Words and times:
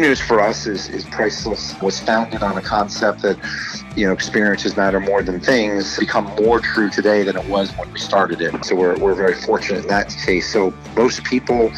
news 0.00 0.20
for 0.20 0.40
us 0.40 0.66
is, 0.66 0.88
is 0.88 1.04
Priceless 1.04 1.80
was 1.80 2.00
founded 2.00 2.42
on 2.42 2.56
a 2.56 2.62
concept 2.62 3.22
that 3.22 3.38
you 3.96 4.06
know, 4.06 4.12
experiences 4.12 4.76
matter 4.76 5.00
more 5.00 5.22
than 5.22 5.40
things 5.40 5.98
become 5.98 6.24
more 6.42 6.60
true 6.60 6.88
today 6.88 7.22
than 7.22 7.36
it 7.36 7.46
was 7.48 7.70
when 7.76 7.92
we 7.92 7.98
started 7.98 8.40
it. 8.40 8.64
So 8.64 8.74
we're, 8.76 8.98
we're 8.98 9.14
very 9.14 9.34
fortunate 9.34 9.82
in 9.82 9.88
that 9.88 10.14
case. 10.24 10.52
So 10.52 10.72
most 10.96 11.24
people, 11.24 11.72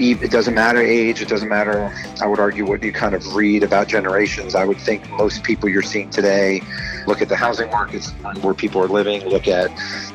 it 0.00 0.30
doesn't 0.30 0.54
matter 0.54 0.80
age, 0.80 1.20
it 1.20 1.28
doesn't 1.28 1.48
matter, 1.48 1.94
I 2.22 2.26
would 2.26 2.40
argue, 2.40 2.64
what 2.64 2.82
you 2.82 2.92
kind 2.92 3.14
of 3.14 3.34
read 3.34 3.62
about 3.62 3.86
generations. 3.86 4.54
I 4.54 4.64
would 4.64 4.78
think 4.78 5.08
most 5.10 5.42
people 5.42 5.68
you're 5.68 5.82
seeing 5.82 6.08
today 6.10 6.62
look 7.06 7.20
at 7.20 7.28
the 7.28 7.36
housing 7.36 7.70
markets 7.70 8.10
where 8.40 8.54
people 8.54 8.82
are 8.82 8.88
living, 8.88 9.22
look 9.26 9.46
at 9.46 9.70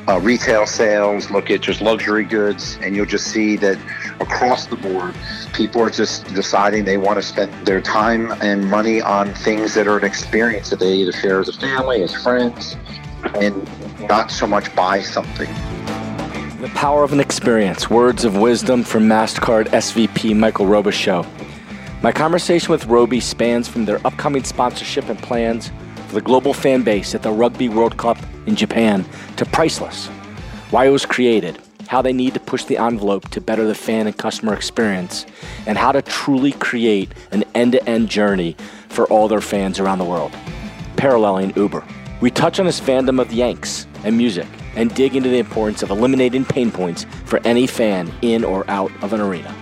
uh, 0.08 0.18
retail 0.20 0.66
sales, 0.66 1.30
look 1.30 1.50
at 1.50 1.60
just 1.60 1.80
luxury 1.80 2.24
goods, 2.24 2.78
and 2.82 2.96
you'll 2.96 3.06
just 3.06 3.28
see 3.28 3.56
that 3.56 3.78
across 4.20 4.66
the 4.66 4.76
board, 4.76 5.14
people 5.52 5.80
are 5.82 5.90
just 5.90 6.26
deciding 6.34 6.84
they 6.84 6.98
want 6.98 7.18
to 7.18 7.22
spend 7.22 7.52
their 7.66 7.80
time 7.80 8.32
and 8.42 8.68
money 8.68 9.00
on 9.00 9.32
things 9.34 9.74
that 9.74 9.86
are 9.86 9.98
an 9.98 10.04
experience 10.04 10.70
that 10.70 10.80
they 10.80 10.94
either 10.94 11.12
share 11.12 11.40
as 11.40 11.48
a 11.48 11.52
family, 11.52 12.02
as 12.02 12.14
friends, 12.22 12.76
and 13.34 13.68
not 14.08 14.30
so 14.30 14.46
much 14.46 14.74
buy 14.74 15.00
something. 15.00 15.48
The 16.60 16.68
power 16.68 17.04
of 17.04 17.12
an 17.12 17.20
experience. 17.20 17.90
Words 17.90 18.24
of 18.24 18.38
wisdom 18.38 18.82
from 18.82 19.06
MasterCard 19.06 19.66
SVP 19.68 20.34
Michael 20.34 20.64
Robichaud. 20.64 21.26
My 22.02 22.10
conversation 22.10 22.70
with 22.70 22.86
Robi 22.86 23.22
spans 23.22 23.68
from 23.68 23.84
their 23.84 24.00
upcoming 24.06 24.42
sponsorship 24.42 25.06
and 25.10 25.18
plans 25.18 25.70
for 26.08 26.14
the 26.14 26.22
global 26.22 26.54
fan 26.54 26.82
base 26.82 27.14
at 27.14 27.22
the 27.22 27.30
Rugby 27.30 27.68
World 27.68 27.98
Cup 27.98 28.16
in 28.46 28.56
Japan 28.56 29.04
to 29.36 29.44
Priceless, 29.44 30.06
why 30.70 30.86
it 30.86 30.90
was 30.90 31.04
created, 31.04 31.58
how 31.88 32.00
they 32.00 32.14
need 32.14 32.32
to 32.32 32.40
push 32.40 32.64
the 32.64 32.78
envelope 32.78 33.28
to 33.32 33.40
better 33.42 33.66
the 33.66 33.74
fan 33.74 34.06
and 34.06 34.16
customer 34.16 34.54
experience, 34.54 35.26
and 35.66 35.76
how 35.76 35.92
to 35.92 36.00
truly 36.00 36.52
create 36.52 37.12
an 37.32 37.44
end 37.54 37.72
to 37.72 37.86
end 37.86 38.08
journey 38.08 38.56
for 38.88 39.04
all 39.08 39.28
their 39.28 39.42
fans 39.42 39.78
around 39.78 39.98
the 39.98 40.06
world, 40.06 40.32
paralleling 40.96 41.52
Uber. 41.54 41.84
We 42.22 42.30
touch 42.30 42.58
on 42.58 42.64
his 42.64 42.80
fandom 42.80 43.20
of 43.20 43.30
Yanks 43.30 43.86
and 44.04 44.16
music 44.16 44.48
and 44.76 44.94
dig 44.94 45.16
into 45.16 45.28
the 45.28 45.38
importance 45.38 45.82
of 45.82 45.90
eliminating 45.90 46.44
pain 46.44 46.70
points 46.70 47.04
for 47.24 47.40
any 47.44 47.66
fan 47.66 48.12
in 48.22 48.44
or 48.44 48.68
out 48.70 48.92
of 49.02 49.12
an 49.12 49.20
arena 49.20 49.54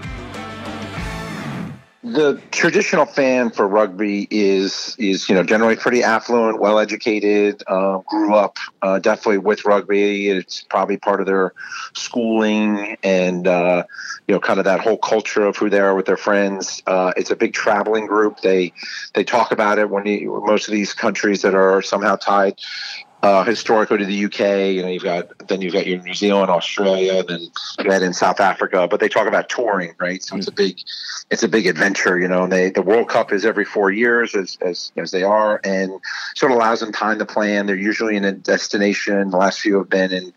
the 2.15 2.41
traditional 2.51 3.07
fan 3.07 3.51
for 3.51 3.67
rugby 3.67 4.29
is 4.31 4.95
is 4.99 5.29
you 5.29 5.35
know 5.35 5.43
generally 5.43 5.75
pretty 5.75 6.03
affluent, 6.03 6.61
well 6.61 6.79
educated, 6.79 7.63
uh, 7.67 7.99
grew 8.07 8.35
up 8.35 8.59
uh, 8.83 8.99
definitely 8.99 9.39
with 9.39 9.65
rugby. 9.65 10.29
It's 10.29 10.63
probably 10.63 10.99
part 10.99 11.21
of 11.21 11.27
their 11.27 11.55
schooling 11.95 12.97
and 13.03 13.49
uh, 13.49 13.85
you 14.29 14.35
know 14.35 14.41
kind 14.41 14.59
of 14.59 14.67
that 14.67 14.81
whole 14.81 14.99
culture 14.99 15.47
of 15.47 15.57
who 15.57 15.71
they 15.71 15.81
are 15.81 15.95
with 15.95 16.05
their 16.05 16.19
friends. 16.19 16.83
Uh, 16.87 17.13
it's 17.17 17.31
a 17.31 17.37
big 17.37 17.55
traveling 17.55 18.07
group. 18.07 18.41
They 18.41 18.75
they 19.15 19.25
talk 19.25 19.51
about 19.51 19.79
it 19.79 19.89
when 19.89 20.07
you, 20.07 20.43
most 20.47 20.69
of 20.69 20.73
these 20.73 20.93
countries 20.93 21.41
that 21.41 21.55
are 21.55 21.81
somehow 21.81 22.17
tied 22.17 22.61
uh, 23.25 23.43
historically 23.43 23.97
to 23.97 24.05
the 24.05 24.27
UK. 24.27 24.75
You 24.75 24.83
know, 24.83 24.89
you've 24.89 25.03
got 25.03 25.49
then 25.49 25.63
you've 25.63 25.73
got 25.73 25.87
your 25.87 25.99
New 26.03 26.13
Zealand, 26.13 26.51
Australia, 26.51 27.23
then 27.23 27.41
had 27.79 28.03
in 28.03 28.13
South 28.13 28.39
Africa. 28.39 28.87
But 28.89 29.01
they 29.01 29.09
talk 29.09 29.27
about 29.27 29.49
touring, 29.49 29.95
right? 29.99 30.23
So 30.23 30.33
mm-hmm. 30.33 30.41
it's 30.41 30.49
a 30.49 30.53
big, 30.53 30.79
it's 31.31 31.43
a 31.43 31.49
big 31.49 31.67
adventure. 31.67 32.19
You 32.19 32.29
know, 32.29 32.45
and 32.45 32.53
they 32.53 32.69
the 32.69 32.83
World 32.83 33.09
Cup 33.09 33.33
is 33.33 33.47
every 33.47 33.65
four 33.65 33.91
years, 33.91 34.35
as 34.35 34.59
as 34.61 34.93
as 34.99 35.11
they 35.11 35.23
are, 35.23 35.59
and 35.65 35.91
sort 36.37 36.53
of 36.53 36.57
allows 36.57 36.81
them 36.81 36.93
time 36.93 37.19
to 37.19 37.25
plan. 37.25 37.65
They're 37.65 37.77
usually 37.77 38.17
in 38.17 38.27
a 38.27 38.33
destination. 38.33 39.31
The 39.31 39.39
last 39.39 39.61
few 39.61 39.79
have 39.79 39.89
been 39.89 40.13
in. 40.13 40.33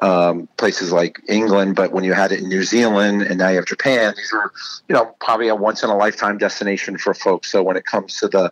Um, 0.00 0.48
places 0.56 0.90
like 0.90 1.20
England, 1.28 1.76
but 1.76 1.92
when 1.92 2.02
you 2.02 2.14
had 2.14 2.32
it 2.32 2.40
in 2.40 2.48
New 2.48 2.64
Zealand 2.64 3.22
and 3.22 3.38
now 3.38 3.50
you 3.50 3.56
have 3.56 3.66
Japan, 3.66 4.14
these 4.16 4.32
are, 4.32 4.50
you 4.88 4.94
know, 4.94 5.14
probably 5.20 5.48
a 5.48 5.54
once 5.54 5.84
in 5.84 5.90
a 5.90 5.96
lifetime 5.96 6.38
destination 6.38 6.96
for 6.96 7.12
folks. 7.12 7.52
So 7.52 7.62
when 7.62 7.76
it 7.76 7.84
comes 7.84 8.16
to 8.16 8.26
the 8.26 8.50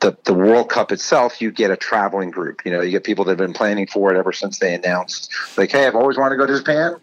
the, 0.00 0.16
the 0.24 0.34
World 0.34 0.70
Cup 0.70 0.92
itself, 0.92 1.40
you 1.40 1.50
get 1.50 1.70
a 1.70 1.76
traveling 1.76 2.30
group. 2.30 2.62
You 2.64 2.72
know, 2.72 2.80
you 2.80 2.90
get 2.90 3.04
people 3.04 3.24
that 3.26 3.32
have 3.32 3.38
been 3.38 3.52
planning 3.52 3.86
for 3.86 4.12
it 4.12 4.18
ever 4.18 4.32
since 4.32 4.58
they 4.58 4.74
announced, 4.74 5.32
like, 5.56 5.70
hey, 5.70 5.86
I've 5.86 5.94
always 5.94 6.16
wanted 6.16 6.36
to 6.36 6.38
go 6.38 6.46
to 6.46 6.58
Japan, 6.58 6.96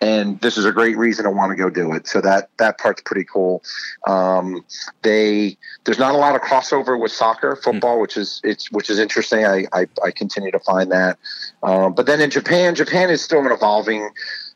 and 0.00 0.40
this 0.40 0.58
is 0.58 0.64
a 0.64 0.72
great 0.72 0.96
reason 0.96 1.24
to 1.24 1.30
want 1.30 1.50
to 1.50 1.56
go 1.56 1.70
do 1.70 1.92
it. 1.92 2.08
So 2.08 2.20
that 2.20 2.50
that 2.58 2.78
part's 2.78 3.02
pretty 3.02 3.24
cool. 3.24 3.62
Um, 4.06 4.64
they 5.02 5.56
there's 5.84 5.98
not 5.98 6.14
a 6.14 6.18
lot 6.18 6.34
of 6.34 6.42
crossover 6.42 7.00
with 7.00 7.12
soccer, 7.12 7.56
football, 7.56 7.98
mm 7.98 8.00
which 8.00 8.16
is 8.16 8.40
it's 8.42 8.70
which 8.72 8.90
is 8.90 8.98
interesting. 8.98 9.44
I 9.44 9.66
I, 9.72 9.86
I 10.04 10.10
continue 10.10 10.50
to 10.50 10.60
find 10.60 10.90
that. 10.90 11.18
Um, 11.62 11.94
but 11.94 12.06
then 12.06 12.20
in 12.20 12.30
Japan, 12.30 12.74
Japan 12.74 13.10
is 13.10 13.22
still 13.22 13.44
an 13.44 13.52
evolving 13.52 14.10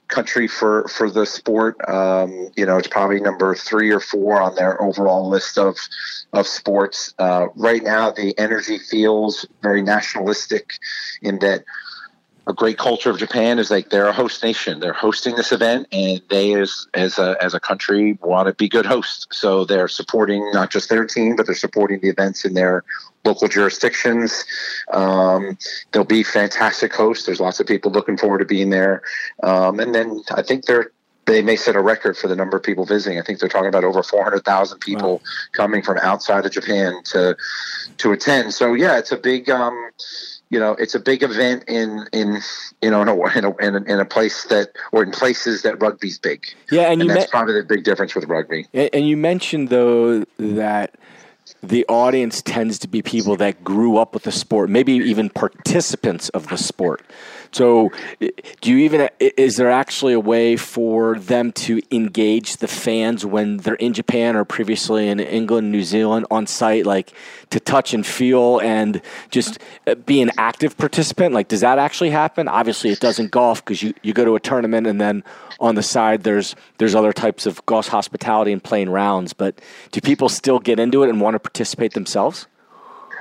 country 0.08 0.46
for 0.46 0.86
for 0.88 1.10
the 1.10 1.26
sport. 1.26 1.76
Um, 1.88 2.50
you 2.56 2.66
know, 2.66 2.76
it's 2.76 2.88
probably 2.88 3.20
number 3.20 3.54
three 3.54 3.90
or 3.90 4.00
four 4.00 4.40
on 4.40 4.54
their 4.54 4.80
overall 4.82 5.28
list 5.28 5.58
of 5.58 5.76
of 6.32 6.46
sports. 6.46 7.14
Uh, 7.18 7.46
right 7.54 7.82
now, 7.82 8.10
the 8.10 8.36
energy 8.38 8.78
feels 8.78 9.46
very 9.62 9.82
nationalistic 9.82 10.74
in 11.22 11.38
that 11.40 11.64
a 12.46 12.52
great 12.52 12.76
culture 12.76 13.10
of 13.10 13.18
Japan 13.18 13.58
is 13.58 13.70
like 13.70 13.90
they're 13.90 14.08
a 14.08 14.12
host 14.12 14.42
nation. 14.42 14.80
They're 14.80 14.92
hosting 14.92 15.36
this 15.36 15.52
event, 15.52 15.86
and 15.92 16.20
they, 16.28 16.54
as 16.54 16.86
as 16.92 17.18
a 17.18 17.36
as 17.42 17.54
a 17.54 17.60
country, 17.60 18.18
want 18.22 18.48
to 18.48 18.54
be 18.54 18.68
good 18.68 18.86
hosts. 18.86 19.26
So 19.30 19.64
they're 19.64 19.88
supporting 19.88 20.50
not 20.52 20.70
just 20.70 20.90
their 20.90 21.06
team, 21.06 21.36
but 21.36 21.46
they're 21.46 21.54
supporting 21.54 22.00
the 22.00 22.08
events 22.08 22.44
in 22.44 22.54
their 22.54 22.84
local 23.24 23.48
jurisdictions. 23.48 24.44
Um, 24.92 25.56
they'll 25.92 26.04
be 26.04 26.22
fantastic 26.22 26.92
hosts. 26.92 27.24
There's 27.24 27.40
lots 27.40 27.60
of 27.60 27.66
people 27.66 27.90
looking 27.90 28.18
forward 28.18 28.38
to 28.38 28.44
being 28.44 28.70
there. 28.70 29.02
Um, 29.42 29.80
and 29.80 29.94
then 29.94 30.22
I 30.34 30.42
think 30.42 30.66
they're 30.66 30.90
they 31.26 31.42
may 31.42 31.56
set 31.56 31.76
a 31.76 31.80
record 31.80 32.16
for 32.16 32.28
the 32.28 32.36
number 32.36 32.56
of 32.56 32.62
people 32.62 32.84
visiting. 32.84 33.18
I 33.18 33.22
think 33.22 33.38
they're 33.38 33.48
talking 33.48 33.68
about 33.68 33.84
over 33.84 34.02
400,000 34.02 34.78
people 34.78 35.12
wow. 35.12 35.20
coming 35.52 35.82
from 35.82 35.98
outside 35.98 36.44
of 36.44 36.52
Japan 36.52 37.02
to 37.04 37.36
to 37.98 38.12
attend. 38.12 38.52
So 38.52 38.74
yeah, 38.74 38.98
it's 38.98 39.12
a 39.12 39.16
big 39.16 39.48
um, 39.48 39.90
you 40.54 40.60
know 40.60 40.72
it's 40.74 40.94
a 40.94 41.00
big 41.00 41.24
event 41.24 41.64
in 41.66 42.06
in 42.12 42.38
you 42.80 42.90
know 42.90 43.02
in 43.02 43.08
a, 43.08 43.14
in 43.36 43.44
a, 43.44 43.56
in 43.56 43.74
a, 43.74 43.82
in 43.92 43.98
a 43.98 44.04
place 44.04 44.44
that 44.44 44.68
or 44.92 45.02
in 45.02 45.10
places 45.10 45.62
that 45.62 45.82
rugby's 45.82 46.16
big. 46.16 46.46
Yeah, 46.70 46.92
and, 46.92 47.00
and 47.00 47.10
that's 47.10 47.22
me- 47.22 47.30
probably 47.30 47.54
the 47.54 47.64
big 47.64 47.82
difference 47.82 48.14
with 48.14 48.26
rugby. 48.26 48.68
And 48.72 49.08
you 49.08 49.16
mentioned 49.16 49.70
though 49.70 50.24
that 50.38 50.94
the 51.60 51.84
audience 51.88 52.40
tends 52.40 52.78
to 52.78 52.88
be 52.88 53.02
people 53.02 53.34
that 53.36 53.64
grew 53.64 53.96
up 53.96 54.14
with 54.14 54.22
the 54.22 54.32
sport, 54.32 54.70
maybe 54.70 54.92
even 54.92 55.28
participants 55.28 56.28
of 56.28 56.48
the 56.48 56.56
sport. 56.56 57.02
So, 57.52 57.92
do 58.60 58.72
you 58.72 58.78
even 58.78 59.08
is 59.20 59.56
there 59.56 59.70
actually 59.70 60.12
a 60.12 60.20
way 60.20 60.56
for 60.56 61.18
them 61.18 61.52
to 61.52 61.80
engage 61.90 62.58
the 62.58 62.68
fans 62.68 63.24
when 63.24 63.58
they're 63.58 63.74
in 63.74 63.92
Japan 63.92 64.36
or 64.36 64.44
previously 64.44 65.08
in 65.08 65.20
England, 65.20 65.70
New 65.70 65.82
Zealand 65.82 66.26
on 66.30 66.46
site, 66.46 66.86
like 66.86 67.12
to 67.50 67.60
touch 67.60 67.94
and 67.94 68.06
feel 68.06 68.60
and 68.60 69.00
just 69.30 69.58
uh, 69.86 69.94
be 69.94 70.20
an 70.20 70.30
active 70.38 70.76
participant? 70.76 71.34
Like, 71.34 71.48
does 71.48 71.60
that 71.60 71.78
actually 71.78 72.10
happen? 72.10 72.48
Obviously, 72.48 72.90
it 72.90 73.00
doesn't 73.00 73.30
golf 73.30 73.64
because 73.64 73.82
you, 73.82 73.94
you 74.02 74.12
go 74.12 74.24
to 74.24 74.34
a 74.34 74.40
tournament 74.40 74.86
and 74.86 75.00
then 75.00 75.22
on 75.60 75.74
the 75.74 75.82
side 75.82 76.24
there's 76.24 76.56
there's 76.78 76.94
other 76.94 77.12
types 77.12 77.46
of 77.46 77.64
golf 77.66 77.88
hospitality 77.88 78.52
and 78.52 78.62
playing 78.62 78.90
rounds. 78.90 79.32
But 79.32 79.60
do 79.92 80.00
people 80.00 80.28
still 80.28 80.58
get 80.58 80.78
into 80.78 81.02
it 81.02 81.08
and 81.08 81.20
want 81.20 81.34
to 81.34 81.38
participate 81.38 81.94
themselves? 81.94 82.46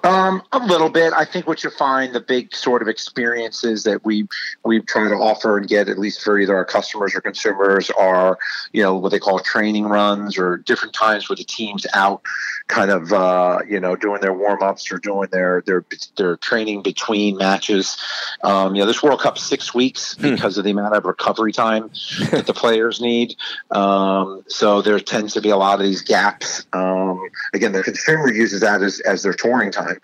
Um, 0.05 0.43
a 0.51 0.59
little 0.59 0.89
bit. 0.89 1.13
I 1.13 1.23
think 1.23 1.47
what 1.47 1.63
you 1.63 1.69
find 1.69 2.13
the 2.13 2.19
big 2.19 2.53
sort 2.53 2.81
of 2.81 2.89
experiences 2.89 3.83
that 3.85 4.03
we 4.03 4.27
we 4.65 4.81
try 4.81 5.07
to 5.07 5.15
offer 5.15 5.57
and 5.57 5.65
get 5.65 5.87
at 5.87 5.97
least 5.97 6.21
for 6.21 6.37
either 6.37 6.53
our 6.53 6.65
customers 6.65 7.15
or 7.15 7.21
consumers 7.21 7.89
are 7.91 8.37
you 8.73 8.83
know 8.83 8.95
what 8.95 9.13
they 9.13 9.19
call 9.19 9.39
training 9.39 9.85
runs 9.85 10.37
or 10.37 10.57
different 10.57 10.93
times 10.93 11.29
where 11.29 11.37
the 11.37 11.45
team's 11.45 11.85
out, 11.93 12.21
kind 12.67 12.91
of 12.91 13.11
uh, 13.13 13.59
you 13.67 13.79
know 13.79 13.95
doing 13.95 14.21
their 14.21 14.33
warm 14.33 14.61
ups 14.63 14.91
or 14.91 14.97
doing 14.97 15.29
their 15.31 15.61
their 15.65 15.85
their 16.17 16.37
training 16.37 16.81
between 16.81 17.37
matches. 17.37 17.97
Um, 18.43 18.75
you 18.75 18.81
know, 18.81 18.87
this 18.87 19.03
World 19.03 19.19
Cup 19.19 19.37
six 19.37 19.73
weeks 19.73 20.15
hmm. 20.15 20.31
because 20.31 20.57
of 20.57 20.63
the 20.63 20.71
amount 20.71 20.95
of 20.95 21.05
recovery 21.05 21.51
time 21.51 21.89
that 22.31 22.45
the 22.45 22.53
players 22.53 23.01
need. 23.01 23.35
Um, 23.71 24.43
so 24.47 24.81
there 24.81 24.99
tends 24.99 25.33
to 25.33 25.41
be 25.41 25.49
a 25.49 25.57
lot 25.57 25.79
of 25.79 25.85
these 25.85 26.01
gaps. 26.01 26.65
Um, 26.73 27.29
again, 27.53 27.71
the 27.71 27.83
consumer 27.83 28.31
uses 28.31 28.61
that 28.61 28.81
as 28.81 28.99
as 29.01 29.23
their 29.23 29.33
touring 29.33 29.71
time. 29.71 29.99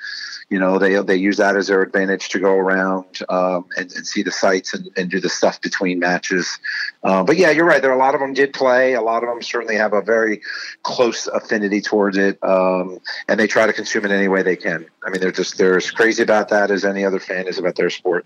You 0.50 0.57
know, 0.57 0.80
they 0.80 0.95
they 1.04 1.16
use 1.16 1.38
that 1.38 1.56
as 1.56 1.68
their 1.68 1.83
advantage 1.83 2.30
to 2.30 2.39
go 2.39 2.56
around 2.56 3.19
um, 3.30 3.66
and, 3.78 3.92
and, 3.92 4.07
see 4.07 4.24
the 4.24 4.31
sights 4.31 4.74
and, 4.74 4.89
and, 4.98 5.10
do 5.10 5.19
the 5.19 5.30
stuff 5.30 5.62
between 5.62 6.00
matches. 6.00 6.57
Uh, 7.04 7.24
but 7.24 7.38
yeah, 7.38 7.51
you're 7.51 7.66
right. 7.66 7.83
There 7.83 7.92
are 7.92 7.95
a 7.95 8.00
lot 8.00 8.16
of 8.16 8.19
them 8.19 8.33
did 8.33 8.51
play. 8.51 8.94
A 8.94 9.01
lot 9.01 9.22
of 9.22 9.30
them 9.30 9.44
certainly 9.44 9.75
have 9.75 9.94
a 9.94 10.01
very 10.01 10.42
close 10.81 11.28
affinity 11.28 11.81
towards 11.81 12.18
it, 12.18 12.39
um, 12.50 13.00
and 13.28 13.40
they 13.40 13.48
try 13.48 13.68
to 13.68 13.74
consume 13.74 14.06
it 14.06 14.12
any 14.12 14.28
way 14.28 14.42
they 14.42 14.56
can. 14.56 14.86
I 15.06 15.10
mean, 15.10 15.22
they're 15.22 15.31
just 15.31 15.57
they're 15.57 15.78
as 15.78 15.92
crazy 15.92 16.24
about 16.24 16.50
that 16.50 16.72
as 16.72 16.84
any 16.84 17.06
other 17.06 17.19
fan 17.19 17.48
is 17.48 17.57
about 17.57 17.75
their 17.75 17.90
sport. 17.90 18.25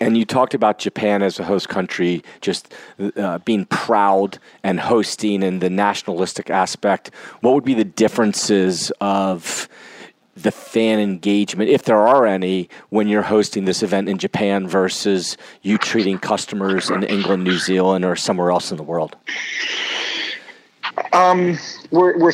And 0.00 0.16
you 0.16 0.24
talked 0.24 0.54
about 0.54 0.78
Japan 0.78 1.22
as 1.22 1.38
a 1.38 1.44
host 1.44 1.68
country, 1.68 2.22
just 2.40 2.72
uh, 3.16 3.38
being 3.38 3.66
proud 3.66 4.38
and 4.62 4.80
hosting 4.80 5.42
and 5.42 5.60
the 5.60 5.68
nationalistic 5.68 6.48
aspect. 6.48 7.10
What 7.42 7.52
would 7.52 7.64
be 7.64 7.74
the 7.74 7.84
differences 7.84 8.90
of 9.02 9.68
the 10.36 10.50
fan 10.50 10.98
engagement, 10.98 11.70
if 11.70 11.84
there 11.84 12.00
are 12.00 12.26
any, 12.26 12.68
when 12.88 13.06
you're 13.06 13.22
hosting 13.22 13.66
this 13.66 13.82
event 13.82 14.08
in 14.08 14.18
Japan 14.18 14.66
versus 14.66 15.36
you 15.62 15.78
treating 15.78 16.18
customers 16.18 16.90
in 16.90 17.04
England, 17.04 17.44
New 17.44 17.58
Zealand, 17.58 18.04
or 18.04 18.16
somewhere 18.16 18.50
else 18.50 18.72
in 18.72 18.76
the 18.76 18.82
world? 18.82 19.14
Um, 21.12 21.58
we're, 21.90 22.18
we're 22.18 22.32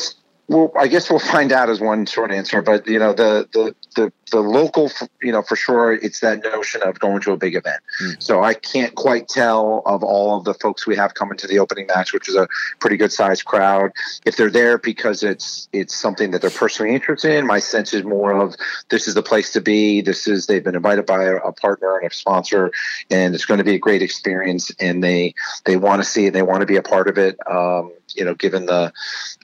well, 0.51 0.73
I 0.77 0.89
guess 0.89 1.09
we'll 1.09 1.21
find 1.21 1.53
out 1.53 1.71
as 1.71 1.81
one 1.81 2.07
short 2.07 2.33
answer. 2.33 2.61
But 2.61 2.85
you 2.89 2.99
know, 2.99 3.13
the 3.13 3.49
the 3.53 3.73
the 3.95 4.13
the 4.33 4.41
local, 4.41 4.91
you 5.23 5.31
know, 5.31 5.43
for 5.43 5.55
sure, 5.55 5.93
it's 5.93 6.19
that 6.21 6.43
notion 6.43 6.83
of 6.83 6.99
going 6.99 7.21
to 7.21 7.33
a 7.33 7.37
big 7.37 7.55
event. 7.55 7.81
Mm. 8.03 8.21
So 8.21 8.43
I 8.43 8.55
can't 8.55 8.93
quite 8.97 9.29
tell 9.29 9.81
of 9.87 10.03
all 10.03 10.39
of 10.39 10.45
the 10.45 10.55
folks 10.55 10.89
we 10.89 10.97
have 10.97 11.15
coming 11.15 11.39
to 11.39 11.47
the 11.47 11.61
opening 11.61 11.87
match, 11.87 12.13
which 12.13 12.29
is 12.29 12.35
a 12.35 12.49
pretty 12.81 12.97
good 12.97 13.13
sized 13.13 13.45
crowd, 13.45 13.93
if 14.27 14.37
they're 14.37 14.51
there 14.51 14.77
because 14.77 15.23
it's 15.23 15.69
it's 15.73 15.95
something 15.95 16.33
that 16.33 16.41
they're 16.41 16.51
personally 16.51 16.97
interested 16.97 17.37
in. 17.37 17.47
My 17.47 17.61
sense 17.61 17.95
is 17.95 18.03
more 18.03 18.33
of 18.33 18.57
this 18.89 19.07
is 19.07 19.15
the 19.15 19.23
place 19.23 19.53
to 19.53 19.61
be. 19.61 20.01
This 20.01 20.27
is 20.27 20.47
they've 20.47 20.65
been 20.65 20.75
invited 20.75 21.07
by 21.07 21.27
a, 21.27 21.37
a 21.37 21.53
partner 21.53 21.97
and 21.97 22.11
a 22.11 22.13
sponsor, 22.13 22.73
and 23.09 23.37
it's 23.37 23.45
going 23.45 23.59
to 23.59 23.65
be 23.65 23.77
a 23.77 23.79
great 23.79 24.03
experience, 24.03 24.73
and 24.81 25.05
they 25.05 25.33
they 25.65 25.77
want 25.77 26.03
to 26.03 26.09
see 26.09 26.27
it. 26.27 26.33
They 26.33 26.43
want 26.43 26.63
to 26.63 26.67
be 26.67 26.77
a 26.77 26.83
part 26.83 27.09
of 27.09 27.19
it. 27.19 27.39
Um, 27.49 27.93
you 28.17 28.25
know, 28.25 28.35
given 28.35 28.67
the 28.67 28.93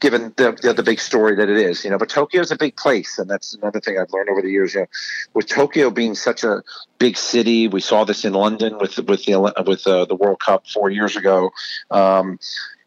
given 0.01 0.33
the, 0.37 0.59
the, 0.63 0.73
the 0.73 0.83
big 0.83 1.01
story 1.01 1.37
that 1.37 1.49
it 1.49 1.57
is, 1.57 1.85
you 1.85 1.91
know. 1.91 1.99
But 1.99 2.09
Tokyo 2.09 2.41
is 2.41 2.51
a 2.51 2.57
big 2.57 2.77
place, 2.77 3.19
and 3.19 3.29
that's 3.29 3.55
another 3.55 3.81
thing 3.81 3.99
I've 3.99 4.13
learned 4.13 4.29
over 4.29 4.43
the 4.43 4.51
years. 4.51 4.75
You 4.75 4.81
know, 4.81 4.87
with 5.35 5.49
Tokyo 5.49 5.91
being 5.91 6.15
such 6.15 6.45
a 6.45 6.63
big 6.99 7.17
city, 7.17 7.69
we 7.69 7.81
saw 7.81 8.05
this 8.05 8.25
in 8.25 8.33
London 8.33 8.79
with 8.79 8.99
with 8.99 9.25
the 9.25 9.65
with 9.67 9.87
uh, 9.87 10.05
the 10.05 10.17
World 10.17 10.41
Cup 10.41 10.67
four 10.67 10.91
years 10.91 11.17
ago. 11.17 11.51
Um, 11.91 12.39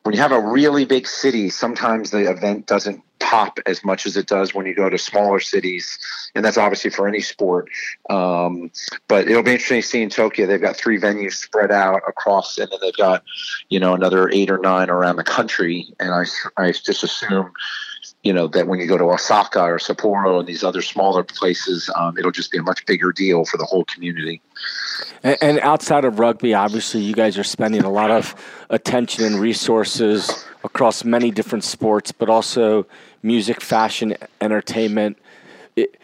when 0.03 0.15
you 0.15 0.21
have 0.21 0.31
a 0.31 0.41
really 0.41 0.85
big 0.85 1.07
city, 1.07 1.49
sometimes 1.49 2.11
the 2.11 2.29
event 2.29 2.65
doesn't 2.65 3.03
pop 3.19 3.59
as 3.65 3.83
much 3.83 4.05
as 4.05 4.17
it 4.17 4.27
does 4.27 4.53
when 4.53 4.65
you 4.65 4.73
go 4.73 4.89
to 4.89 4.97
smaller 4.97 5.39
cities, 5.39 5.99
and 6.35 6.43
that's 6.43 6.57
obviously 6.57 6.89
for 6.89 7.07
any 7.07 7.21
sport. 7.21 7.69
Um, 8.09 8.71
but 9.07 9.27
it'll 9.27 9.43
be 9.43 9.51
interesting 9.51 9.81
to 9.81 9.87
see 9.87 10.01
in 10.01 10.09
Tokyo. 10.09 10.47
They've 10.47 10.61
got 10.61 10.75
three 10.75 10.99
venues 10.99 11.33
spread 11.33 11.71
out 11.71 12.01
across, 12.07 12.57
and 12.57 12.69
then 12.71 12.79
they've 12.81 12.95
got 12.97 13.23
you 13.69 13.79
know 13.79 13.93
another 13.93 14.29
eight 14.29 14.49
or 14.49 14.57
nine 14.57 14.89
around 14.89 15.17
the 15.17 15.23
country. 15.23 15.93
And 15.99 16.13
I 16.13 16.25
I 16.57 16.71
just 16.71 17.03
assume 17.03 17.51
you 18.23 18.33
know 18.33 18.47
that 18.47 18.67
when 18.67 18.79
you 18.79 18.87
go 18.87 18.97
to 18.97 19.05
Osaka 19.05 19.61
or 19.61 19.77
Sapporo 19.77 20.39
and 20.39 20.47
these 20.47 20.63
other 20.63 20.81
smaller 20.81 21.23
places, 21.23 21.89
um, 21.95 22.17
it'll 22.17 22.31
just 22.31 22.51
be 22.51 22.57
a 22.57 22.63
much 22.63 22.85
bigger 22.85 23.11
deal 23.11 23.45
for 23.45 23.57
the 23.57 23.65
whole 23.65 23.85
community. 23.85 24.41
And, 25.23 25.37
and, 25.41 25.59
outside 25.59 26.03
of 26.03 26.19
rugby, 26.19 26.53
obviously, 26.53 27.01
you 27.01 27.13
guys 27.13 27.37
are 27.37 27.43
spending 27.43 27.83
a 27.83 27.89
lot 27.89 28.11
of 28.11 28.35
attention 28.69 29.23
and 29.23 29.39
resources 29.39 30.45
across 30.63 31.05
many 31.05 31.31
different 31.31 31.63
sports, 31.63 32.11
but 32.11 32.29
also 32.29 32.85
music, 33.23 33.61
fashion, 33.61 34.15
entertainment. 34.41 35.17
It, 35.77 35.97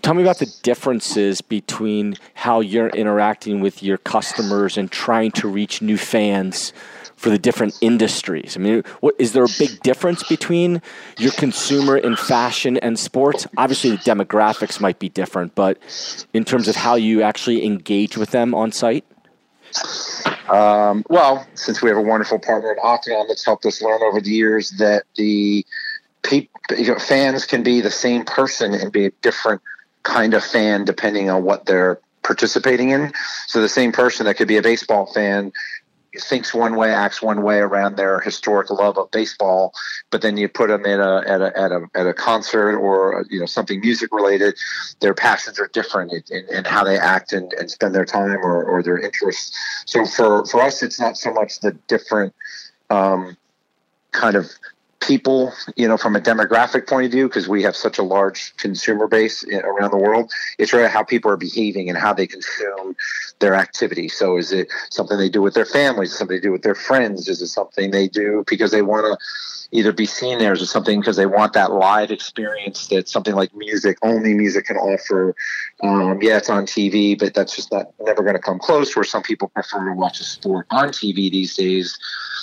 tell 0.00 0.14
me 0.14 0.22
about 0.22 0.38
the 0.38 0.52
differences 0.62 1.42
between 1.42 2.16
how 2.32 2.60
you're 2.60 2.88
interacting 2.88 3.60
with 3.60 3.82
your 3.82 3.98
customers 3.98 4.78
and 4.78 4.90
trying 4.90 5.32
to 5.32 5.48
reach 5.48 5.82
new 5.82 5.98
fans 5.98 6.72
for 7.18 7.30
the 7.30 7.38
different 7.38 7.76
industries? 7.80 8.56
I 8.56 8.60
mean, 8.60 8.82
what, 9.00 9.14
is 9.18 9.32
there 9.32 9.44
a 9.44 9.54
big 9.58 9.80
difference 9.82 10.22
between 10.22 10.80
your 11.18 11.32
consumer 11.32 11.98
in 11.98 12.16
fashion 12.16 12.78
and 12.78 12.98
sports? 12.98 13.46
Obviously, 13.56 13.90
the 13.90 13.98
demographics 13.98 14.80
might 14.80 14.98
be 14.98 15.08
different, 15.08 15.54
but 15.54 15.78
in 16.32 16.44
terms 16.44 16.68
of 16.68 16.76
how 16.76 16.94
you 16.94 17.22
actually 17.22 17.66
engage 17.66 18.16
with 18.16 18.30
them 18.30 18.54
on 18.54 18.72
site? 18.72 19.04
Um, 20.48 21.04
well, 21.10 21.46
since 21.54 21.82
we 21.82 21.90
have 21.90 21.98
a 21.98 22.02
wonderful 22.02 22.38
partner 22.38 22.72
at 22.72 22.78
Octagon 22.82 23.26
that's 23.28 23.44
helped 23.44 23.66
us 23.66 23.82
learn 23.82 24.00
over 24.02 24.20
the 24.20 24.30
years 24.30 24.70
that 24.78 25.02
the 25.16 25.66
you 26.30 26.48
know, 26.86 26.98
fans 26.98 27.46
can 27.46 27.62
be 27.62 27.80
the 27.80 27.90
same 27.90 28.24
person 28.24 28.74
and 28.74 28.92
be 28.92 29.06
a 29.06 29.10
different 29.22 29.60
kind 30.02 30.34
of 30.34 30.44
fan 30.44 30.84
depending 30.84 31.30
on 31.30 31.42
what 31.42 31.66
they're 31.66 31.98
participating 32.22 32.90
in. 32.90 33.12
So 33.46 33.60
the 33.60 33.68
same 33.68 33.92
person 33.92 34.26
that 34.26 34.34
could 34.34 34.48
be 34.48 34.56
a 34.56 34.62
baseball 34.62 35.06
fan 35.06 35.52
thinks 36.16 36.54
one 36.54 36.76
way, 36.76 36.90
acts 36.90 37.20
one 37.20 37.42
way 37.42 37.58
around 37.58 37.96
their 37.96 38.20
historic 38.20 38.70
love 38.70 38.96
of 38.96 39.10
baseball, 39.10 39.72
but 40.10 40.22
then 40.22 40.36
you 40.36 40.48
put 40.48 40.68
them 40.68 40.84
in 40.84 41.00
a 41.00 41.22
at 41.26 41.40
a 41.40 41.58
at 41.58 41.72
a, 41.72 41.86
at 41.94 42.06
a 42.06 42.14
concert 42.14 42.78
or 42.78 43.24
you 43.30 43.38
know 43.40 43.46
something 43.46 43.80
music 43.80 44.12
related, 44.12 44.56
their 45.00 45.14
passions 45.14 45.58
are 45.58 45.68
different 45.68 46.12
in, 46.30 46.44
in 46.48 46.64
how 46.64 46.84
they 46.84 46.98
act 46.98 47.32
and, 47.32 47.52
and 47.54 47.70
spend 47.70 47.94
their 47.94 48.04
time 48.04 48.38
or, 48.38 48.64
or 48.64 48.82
their 48.82 48.98
interests. 48.98 49.56
So 49.86 50.04
for 50.06 50.44
for 50.46 50.62
us, 50.62 50.82
it's 50.82 50.98
not 50.98 51.16
so 51.16 51.32
much 51.32 51.60
the 51.60 51.72
different 51.88 52.34
um, 52.90 53.36
kind 54.12 54.36
of 54.36 54.50
people, 55.08 55.54
you 55.74 55.88
know, 55.88 55.96
from 55.96 56.14
a 56.14 56.20
demographic 56.20 56.86
point 56.86 57.06
of 57.06 57.10
view, 57.10 57.26
because 57.26 57.48
we 57.48 57.62
have 57.62 57.74
such 57.74 57.98
a 57.98 58.02
large 58.02 58.54
consumer 58.58 59.08
base 59.08 59.42
eh, 59.50 59.58
around 59.58 59.90
the 59.90 59.96
world, 59.96 60.30
it's 60.58 60.74
really 60.74 60.88
how 60.88 61.02
people 61.02 61.30
are 61.30 61.38
behaving 61.38 61.88
and 61.88 61.96
how 61.96 62.12
they 62.12 62.26
consume 62.26 62.94
their 63.38 63.54
activity. 63.54 64.08
So, 64.08 64.36
is 64.36 64.52
it 64.52 64.68
something 64.90 65.16
they 65.16 65.30
do 65.30 65.40
with 65.40 65.54
their 65.54 65.64
families? 65.64 66.16
Something 66.16 66.36
they 66.36 66.42
do 66.42 66.52
with 66.52 66.62
their 66.62 66.74
friends? 66.74 67.26
Is 67.26 67.40
it 67.40 67.48
something 67.48 67.90
they 67.90 68.06
do 68.06 68.44
because 68.46 68.70
they 68.70 68.82
want 68.82 69.06
to 69.06 69.57
either 69.70 69.92
be 69.92 70.06
seen 70.06 70.38
there 70.38 70.52
as 70.52 70.70
something 70.70 71.00
because 71.00 71.16
they 71.16 71.26
want 71.26 71.52
that 71.52 71.72
live 71.72 72.10
experience 72.10 72.88
that 72.88 73.08
something 73.08 73.34
like 73.34 73.54
music, 73.54 73.98
only 74.02 74.34
music 74.34 74.66
can 74.66 74.76
offer. 74.76 75.34
Um, 75.82 76.20
yeah, 76.22 76.38
it's 76.38 76.48
on 76.48 76.64
TV, 76.64 77.18
but 77.18 77.34
that's 77.34 77.54
just 77.54 77.70
not 77.70 77.92
never 78.00 78.22
going 78.22 78.34
to 78.34 78.40
come 78.40 78.58
close. 78.58 78.96
Where 78.96 79.04
some 79.04 79.22
people 79.22 79.48
prefer 79.48 79.90
to 79.90 79.94
watch 79.94 80.20
a 80.20 80.24
sport 80.24 80.66
on 80.70 80.88
TV 80.88 81.30
these 81.30 81.54
days 81.54 81.98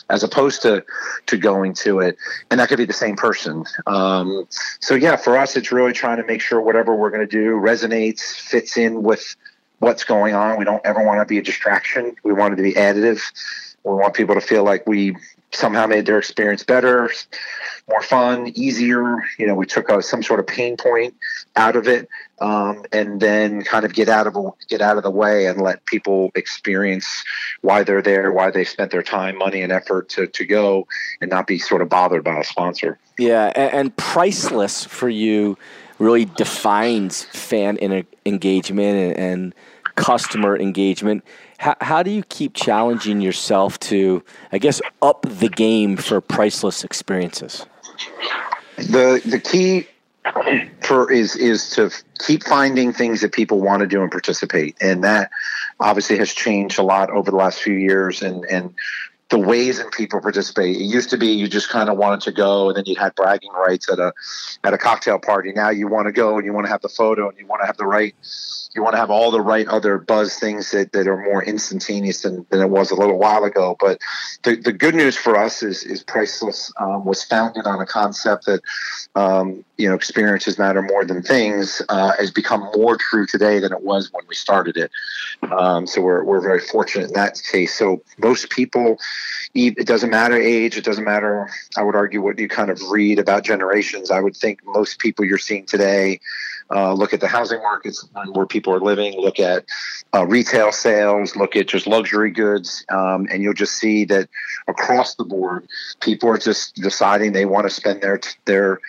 as 0.09 0.23
opposed 0.23 0.61
to 0.61 0.83
to 1.25 1.37
going 1.37 1.73
to 1.73 1.99
it 1.99 2.17
and 2.51 2.59
that 2.59 2.69
could 2.69 2.77
be 2.77 2.85
the 2.85 2.93
same 2.93 3.15
person 3.15 3.65
um, 3.87 4.47
so 4.79 4.95
yeah 4.95 5.15
for 5.15 5.37
us 5.37 5.55
it's 5.55 5.71
really 5.71 5.93
trying 5.93 6.17
to 6.17 6.25
make 6.25 6.41
sure 6.41 6.61
whatever 6.61 6.95
we're 6.95 7.09
going 7.09 7.27
to 7.27 7.27
do 7.27 7.53
resonates 7.53 8.21
fits 8.21 8.77
in 8.77 9.03
with 9.03 9.35
what's 9.79 10.03
going 10.03 10.35
on 10.35 10.57
we 10.57 10.65
don't 10.65 10.85
ever 10.85 11.03
want 11.03 11.19
to 11.19 11.25
be 11.25 11.37
a 11.37 11.41
distraction 11.41 12.15
we 12.23 12.33
want 12.33 12.53
it 12.53 12.57
to 12.57 12.63
be 12.63 12.73
additive 12.73 13.21
we 13.83 13.93
want 13.93 14.13
people 14.13 14.35
to 14.35 14.41
feel 14.41 14.63
like 14.63 14.85
we 14.87 15.15
somehow 15.55 15.87
made 15.87 16.05
their 16.05 16.17
experience 16.17 16.63
better, 16.63 17.09
more 17.89 18.01
fun, 18.01 18.51
easier. 18.55 19.23
You 19.37 19.47
know, 19.47 19.55
we 19.55 19.65
took 19.65 19.89
a, 19.89 20.01
some 20.01 20.23
sort 20.23 20.39
of 20.39 20.47
pain 20.47 20.77
point 20.77 21.15
out 21.55 21.75
of 21.75 21.87
it, 21.87 22.07
um, 22.39 22.83
and 22.91 23.19
then 23.19 23.63
kind 23.63 23.85
of 23.85 23.93
get 23.93 24.09
out 24.09 24.27
of 24.27 24.35
get 24.67 24.81
out 24.81 24.97
of 24.97 25.03
the 25.03 25.11
way 25.11 25.45
and 25.47 25.61
let 25.61 25.85
people 25.85 26.31
experience 26.35 27.23
why 27.61 27.83
they're 27.83 28.01
there, 28.01 28.31
why 28.31 28.51
they 28.51 28.63
spent 28.63 28.91
their 28.91 29.03
time, 29.03 29.37
money, 29.37 29.61
and 29.61 29.71
effort 29.71 30.09
to 30.09 30.27
to 30.27 30.45
go, 30.45 30.87
and 31.21 31.29
not 31.29 31.47
be 31.47 31.57
sort 31.57 31.81
of 31.81 31.89
bothered 31.89 32.23
by 32.23 32.39
a 32.39 32.43
sponsor. 32.43 32.99
Yeah, 33.17 33.51
and, 33.55 33.73
and 33.73 33.97
priceless 33.97 34.83
for 34.83 35.09
you 35.09 35.57
really 35.99 36.25
defines 36.25 37.23
fan 37.23 37.77
engagement 38.25 38.97
and, 38.97 39.17
and 39.17 39.55
customer 39.95 40.57
engagement 40.57 41.23
how, 41.57 41.75
how 41.81 42.03
do 42.03 42.11
you 42.11 42.23
keep 42.23 42.53
challenging 42.53 43.21
yourself 43.21 43.79
to, 43.81 44.23
I 44.51 44.57
guess, 44.57 44.81
up 45.01 45.23
the 45.23 45.49
game 45.49 45.97
for 45.97 46.21
priceless 46.21 46.83
experiences? 46.83 47.65
The 48.77 49.21
the 49.25 49.39
key 49.39 49.87
for 50.81 51.11
is 51.11 51.35
is 51.35 51.69
to 51.71 51.91
keep 52.19 52.43
finding 52.43 52.91
things 52.91 53.21
that 53.21 53.31
people 53.31 53.61
want 53.61 53.81
to 53.81 53.87
do 53.87 54.01
and 54.01 54.11
participate, 54.11 54.75
and 54.81 55.03
that 55.03 55.31
obviously 55.79 56.17
has 56.17 56.33
changed 56.33 56.77
a 56.77 56.83
lot 56.83 57.09
over 57.09 57.31
the 57.31 57.37
last 57.37 57.61
few 57.61 57.75
years. 57.75 58.21
And 58.21 58.43
and 58.45 58.73
the 59.29 59.39
ways 59.39 59.79
in 59.79 59.89
people 59.89 60.19
participate. 60.21 60.75
It 60.75 60.83
used 60.83 61.09
to 61.11 61.17
be 61.17 61.27
you 61.27 61.47
just 61.47 61.69
kind 61.69 61.89
of 61.89 61.97
wanted 61.97 62.21
to 62.21 62.31
go, 62.33 62.67
and 62.67 62.77
then 62.77 62.83
you 62.85 62.95
had 62.95 63.15
bragging 63.15 63.51
rights 63.53 63.89
at 63.89 63.97
a 63.97 64.11
at 64.65 64.73
a 64.73 64.77
cocktail 64.77 65.19
party. 65.19 65.53
Now 65.53 65.69
you 65.69 65.87
want 65.87 66.07
to 66.07 66.11
go 66.11 66.35
and 66.35 66.45
you 66.45 66.51
want 66.51 66.65
to 66.65 66.71
have 66.71 66.81
the 66.81 66.89
photo 66.89 67.29
and 67.29 67.39
you 67.39 67.47
want 67.47 67.61
to 67.61 67.65
have 67.65 67.77
the 67.77 67.87
right 67.87 68.13
you 68.75 68.83
want 68.83 68.93
to 68.93 68.99
have 68.99 69.09
all 69.09 69.31
the 69.31 69.41
right 69.41 69.67
other 69.67 69.97
buzz 69.97 70.37
things 70.37 70.71
that, 70.71 70.91
that 70.91 71.07
are 71.07 71.17
more 71.17 71.43
instantaneous 71.43 72.21
than, 72.21 72.45
than 72.49 72.61
it 72.61 72.69
was 72.69 72.91
a 72.91 72.95
little 72.95 73.17
while 73.17 73.45
ago. 73.45 73.77
But 73.79 73.99
the, 74.43 74.57
the 74.57 74.73
good 74.73 74.95
news 74.95 75.15
for 75.15 75.37
us 75.37 75.63
is, 75.63 75.83
is 75.83 76.03
Priceless 76.03 76.71
um, 76.79 77.05
was 77.05 77.23
founded 77.23 77.65
on 77.65 77.79
a 77.79 77.85
concept 77.85 78.45
that, 78.45 78.61
um, 79.15 79.63
you 79.77 79.87
know, 79.87 79.95
experiences 79.95 80.59
matter 80.59 80.81
more 80.81 81.05
than 81.05 81.21
things 81.21 81.81
uh, 81.87 82.11
has 82.17 82.31
become 82.31 82.69
more 82.75 82.97
true 82.97 83.25
today 83.25 83.59
than 83.59 83.71
it 83.71 83.81
was 83.81 84.11
when 84.11 84.25
we 84.27 84.35
started 84.35 84.75
it. 84.75 84.91
Um, 85.51 85.87
so 85.87 86.01
we're, 86.01 86.23
we're 86.23 86.41
very 86.41 86.59
fortunate 86.59 87.07
in 87.07 87.13
that 87.13 87.41
case. 87.49 87.73
So 87.73 88.01
most 88.17 88.49
people, 88.49 88.97
it 89.55 89.87
doesn't 89.87 90.09
matter 90.09 90.35
age, 90.35 90.77
it 90.77 90.83
doesn't 90.83 91.05
matter, 91.05 91.49
I 91.77 91.83
would 91.83 91.95
argue, 91.95 92.21
what 92.21 92.37
you 92.37 92.47
kind 92.47 92.69
of 92.69 92.81
read 92.89 93.19
about 93.19 93.43
generations. 93.43 94.11
I 94.11 94.19
would 94.19 94.35
think 94.35 94.59
most 94.65 94.99
people 94.99 95.25
you're 95.25 95.37
seeing 95.37 95.65
today 95.65 96.19
uh, 96.73 96.93
look 96.93 97.13
at 97.13 97.21
the 97.21 97.27
housing 97.27 97.59
markets 97.59 98.07
where 98.33 98.45
people 98.45 98.73
are 98.73 98.79
living, 98.79 99.19
look 99.19 99.39
at 99.39 99.65
uh, 100.13 100.25
retail 100.25 100.71
sales, 100.71 101.35
look 101.35 101.55
at 101.55 101.67
just 101.67 101.87
luxury 101.87 102.31
goods, 102.31 102.85
um, 102.89 103.27
and 103.31 103.41
you'll 103.43 103.53
just 103.53 103.75
see 103.77 104.03
that 104.05 104.27
across 104.67 105.15
the 105.15 105.23
board, 105.23 105.67
people 106.01 106.27
are 106.29 106.37
just 106.37 106.75
deciding 106.75 107.31
they 107.31 107.45
want 107.45 107.65
to 107.65 107.73
spend 107.73 108.01
their 108.01 108.19
their 108.45 108.79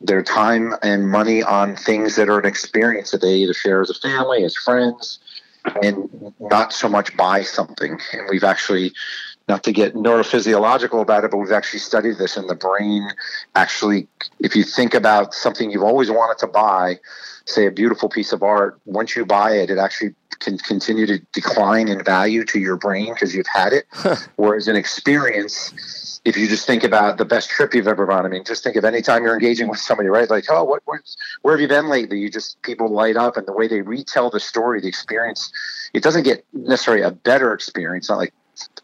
their 0.00 0.22
time 0.22 0.74
and 0.82 1.08
money 1.08 1.42
on 1.42 1.76
things 1.76 2.16
that 2.16 2.28
are 2.28 2.38
an 2.38 2.46
experience 2.46 3.10
that 3.10 3.20
they 3.20 3.34
either 3.34 3.54
share 3.54 3.82
as 3.82 3.90
a 3.90 3.94
family, 3.94 4.44
as 4.44 4.56
friends, 4.56 5.18
and 5.82 6.32
not 6.40 6.72
so 6.72 6.88
much 6.88 7.14
buy 7.16 7.42
something. 7.42 8.00
And 8.12 8.22
we've 8.30 8.44
actually 8.44 8.92
not 9.48 9.64
to 9.64 9.72
get 9.72 9.94
neurophysiological 9.94 11.00
about 11.00 11.24
it, 11.24 11.30
but 11.30 11.38
we've 11.38 11.52
actually 11.52 11.80
studied 11.80 12.18
this, 12.18 12.36
and 12.36 12.48
the 12.48 12.54
brain 12.54 13.10
actually, 13.54 14.06
if 14.40 14.54
you 14.54 14.62
think 14.62 14.94
about 14.94 15.32
something 15.34 15.70
you've 15.70 15.82
always 15.82 16.10
wanted 16.10 16.38
to 16.38 16.46
buy, 16.46 16.98
say 17.46 17.66
a 17.66 17.70
beautiful 17.70 18.08
piece 18.08 18.32
of 18.32 18.42
art, 18.42 18.78
once 18.84 19.16
you 19.16 19.24
buy 19.24 19.52
it, 19.52 19.70
it 19.70 19.78
actually 19.78 20.14
can 20.38 20.58
continue 20.58 21.06
to 21.06 21.18
decline 21.32 21.88
in 21.88 22.04
value 22.04 22.44
to 22.44 22.60
your 22.60 22.76
brain 22.76 23.12
because 23.12 23.34
you've 23.34 23.46
had 23.52 23.72
it. 23.72 23.86
Whereas 24.36 24.68
an 24.68 24.76
experience, 24.76 26.20
if 26.24 26.36
you 26.36 26.46
just 26.46 26.66
think 26.66 26.84
about 26.84 27.18
the 27.18 27.24
best 27.24 27.48
trip 27.50 27.74
you've 27.74 27.88
ever 27.88 28.06
gone, 28.06 28.24
I 28.24 28.28
mean, 28.28 28.44
just 28.44 28.62
think 28.62 28.76
of 28.76 28.84
any 28.84 29.02
time 29.02 29.24
you're 29.24 29.34
engaging 29.34 29.68
with 29.68 29.80
somebody, 29.80 30.08
right? 30.10 30.28
Like, 30.28 30.44
oh, 30.50 30.62
what, 30.62 30.82
what, 30.84 31.00
where 31.42 31.54
have 31.54 31.60
you 31.60 31.68
been 31.68 31.88
lately? 31.88 32.20
You 32.20 32.30
just 32.30 32.60
people 32.62 32.88
light 32.88 33.16
up, 33.16 33.36
and 33.36 33.46
the 33.46 33.52
way 33.52 33.66
they 33.66 33.80
retell 33.80 34.30
the 34.30 34.40
story, 34.40 34.80
the 34.80 34.88
experience, 34.88 35.50
it 35.94 36.02
doesn't 36.02 36.24
get 36.24 36.44
necessarily 36.52 37.02
a 37.02 37.10
better 37.10 37.52
experience. 37.52 38.08
Not 38.10 38.18
like 38.18 38.34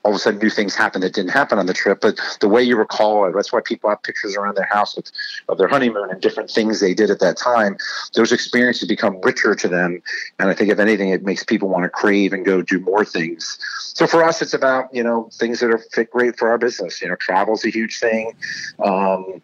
all 0.05 0.13
of 0.13 0.17
a 0.17 0.19
sudden 0.19 0.39
new 0.39 0.51
things 0.51 0.75
happen 0.75 1.01
that 1.01 1.15
didn't 1.15 1.31
happen 1.31 1.59
on 1.59 1.67
the 1.67 1.73
trip. 1.73 2.01
But 2.01 2.21
the 2.41 2.49
way 2.49 2.63
you 2.63 2.77
recall 2.77 3.27
it, 3.27 3.33
that's 3.35 3.53
why 3.53 3.61
people 3.65 3.89
have 3.89 4.03
pictures 4.03 4.37
around 4.37 4.57
their 4.57 4.67
house 4.67 4.95
with, 4.95 5.11
of 5.49 5.59
their 5.59 5.69
honeymoon 5.69 6.11
and 6.11 6.21
different 6.21 6.51
things 6.51 6.81
they 6.81 6.95
did 6.95 7.11
at 7.11 7.21
that 7.21 7.37
time. 7.37 7.79
Those 8.15 8.31
experiences 8.31 8.87
become 8.87 9.21
richer 9.23 9.55
to 9.55 9.69
them. 9.69 10.03
And 10.39 10.51
I 10.51 10.55
think 10.55 10.71
if 10.71 10.79
anything, 10.79 11.09
it 11.09 11.25
makes 11.25 11.43
people 11.43 11.69
want 11.69 11.85
to 11.85 11.89
crave 11.89 12.33
and 12.35 12.45
go 12.45 12.61
do 12.61 12.79
more 12.81 13.05
things. 13.05 13.59
So 13.95 14.07
for 14.07 14.23
us, 14.23 14.43
it's 14.43 14.55
about, 14.55 14.95
you 14.95 15.03
know, 15.03 15.31
things 15.33 15.61
that 15.61 15.71
are 15.71 15.79
fit 15.79 16.11
great 16.11 16.39
for 16.39 16.51
our 16.51 16.59
business. 16.59 17.01
You 17.01 17.09
know, 17.09 17.17
travel's 17.17 17.65
a 17.65 17.71
huge 17.71 17.99
thing. 17.99 18.33
Um, 18.85 19.41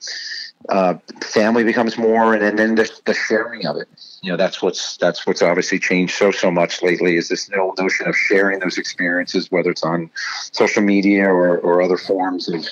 uh, 0.69 0.95
family 1.23 1.64
becomes 1.64 1.97
more, 1.97 2.35
and, 2.35 2.43
and 2.43 2.59
then 2.59 2.75
the, 2.75 2.90
the 3.07 3.14
sharing 3.14 3.67
of 3.67 3.76
it. 3.76 3.88
You 4.22 4.30
know, 4.32 4.36
that's 4.36 4.60
what's 4.60 4.98
that's 4.98 5.26
what's 5.26 5.40
obviously 5.40 5.78
changed 5.78 6.14
so 6.14 6.30
so 6.30 6.50
much 6.50 6.82
lately. 6.82 7.16
Is 7.16 7.28
this 7.28 7.48
no 7.48 7.74
notion 7.78 8.06
of 8.06 8.14
sharing 8.14 8.58
those 8.58 8.76
experiences, 8.76 9.50
whether 9.50 9.70
it's 9.70 9.82
on 9.82 10.10
social 10.52 10.82
media 10.82 11.24
or, 11.24 11.58
or 11.58 11.80
other 11.80 11.96
forms 11.96 12.48
of, 12.48 12.66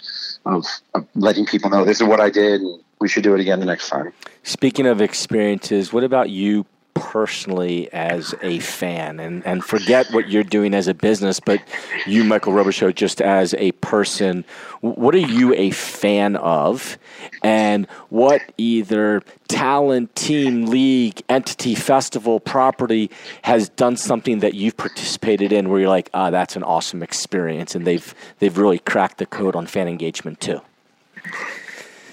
of, 0.44 0.66
of 0.94 1.06
letting 1.14 1.46
people 1.46 1.70
know 1.70 1.84
this 1.84 2.00
is 2.00 2.06
what 2.06 2.20
I 2.20 2.28
did, 2.28 2.60
and 2.60 2.80
we 3.00 3.08
should 3.08 3.22
do 3.22 3.34
it 3.34 3.40
again 3.40 3.60
the 3.60 3.66
next 3.66 3.88
time. 3.88 4.12
Speaking 4.42 4.86
of 4.86 5.00
experiences, 5.00 5.92
what 5.92 6.04
about 6.04 6.28
you 6.28 6.66
personally 7.00 7.92
as 7.92 8.34
a 8.42 8.58
fan 8.60 9.20
and, 9.20 9.46
and 9.46 9.64
forget 9.64 10.06
what 10.12 10.28
you're 10.28 10.42
doing 10.42 10.74
as 10.74 10.88
a 10.88 10.94
business, 10.94 11.40
but 11.40 11.60
you, 12.06 12.24
Michael 12.24 12.52
Robichaud, 12.52 12.94
just 12.94 13.20
as 13.20 13.54
a 13.54 13.72
person, 13.72 14.44
what 14.80 15.14
are 15.14 15.18
you 15.18 15.54
a 15.54 15.70
fan 15.70 16.36
of? 16.36 16.98
And 17.42 17.86
what 18.08 18.42
either 18.58 19.22
talent, 19.48 20.14
team, 20.14 20.66
league, 20.66 21.22
entity, 21.28 21.74
festival, 21.74 22.40
property 22.40 23.10
has 23.42 23.68
done 23.70 23.96
something 23.96 24.40
that 24.40 24.54
you've 24.54 24.76
participated 24.76 25.52
in 25.52 25.68
where 25.68 25.80
you're 25.80 25.88
like, 25.88 26.10
ah, 26.14 26.30
that's 26.30 26.56
an 26.56 26.62
awesome 26.62 27.02
experience 27.02 27.74
and 27.74 27.86
they've 27.86 28.14
they've 28.38 28.58
really 28.58 28.78
cracked 28.78 29.18
the 29.18 29.26
code 29.26 29.56
on 29.56 29.66
fan 29.66 29.88
engagement 29.88 30.40
too? 30.40 30.60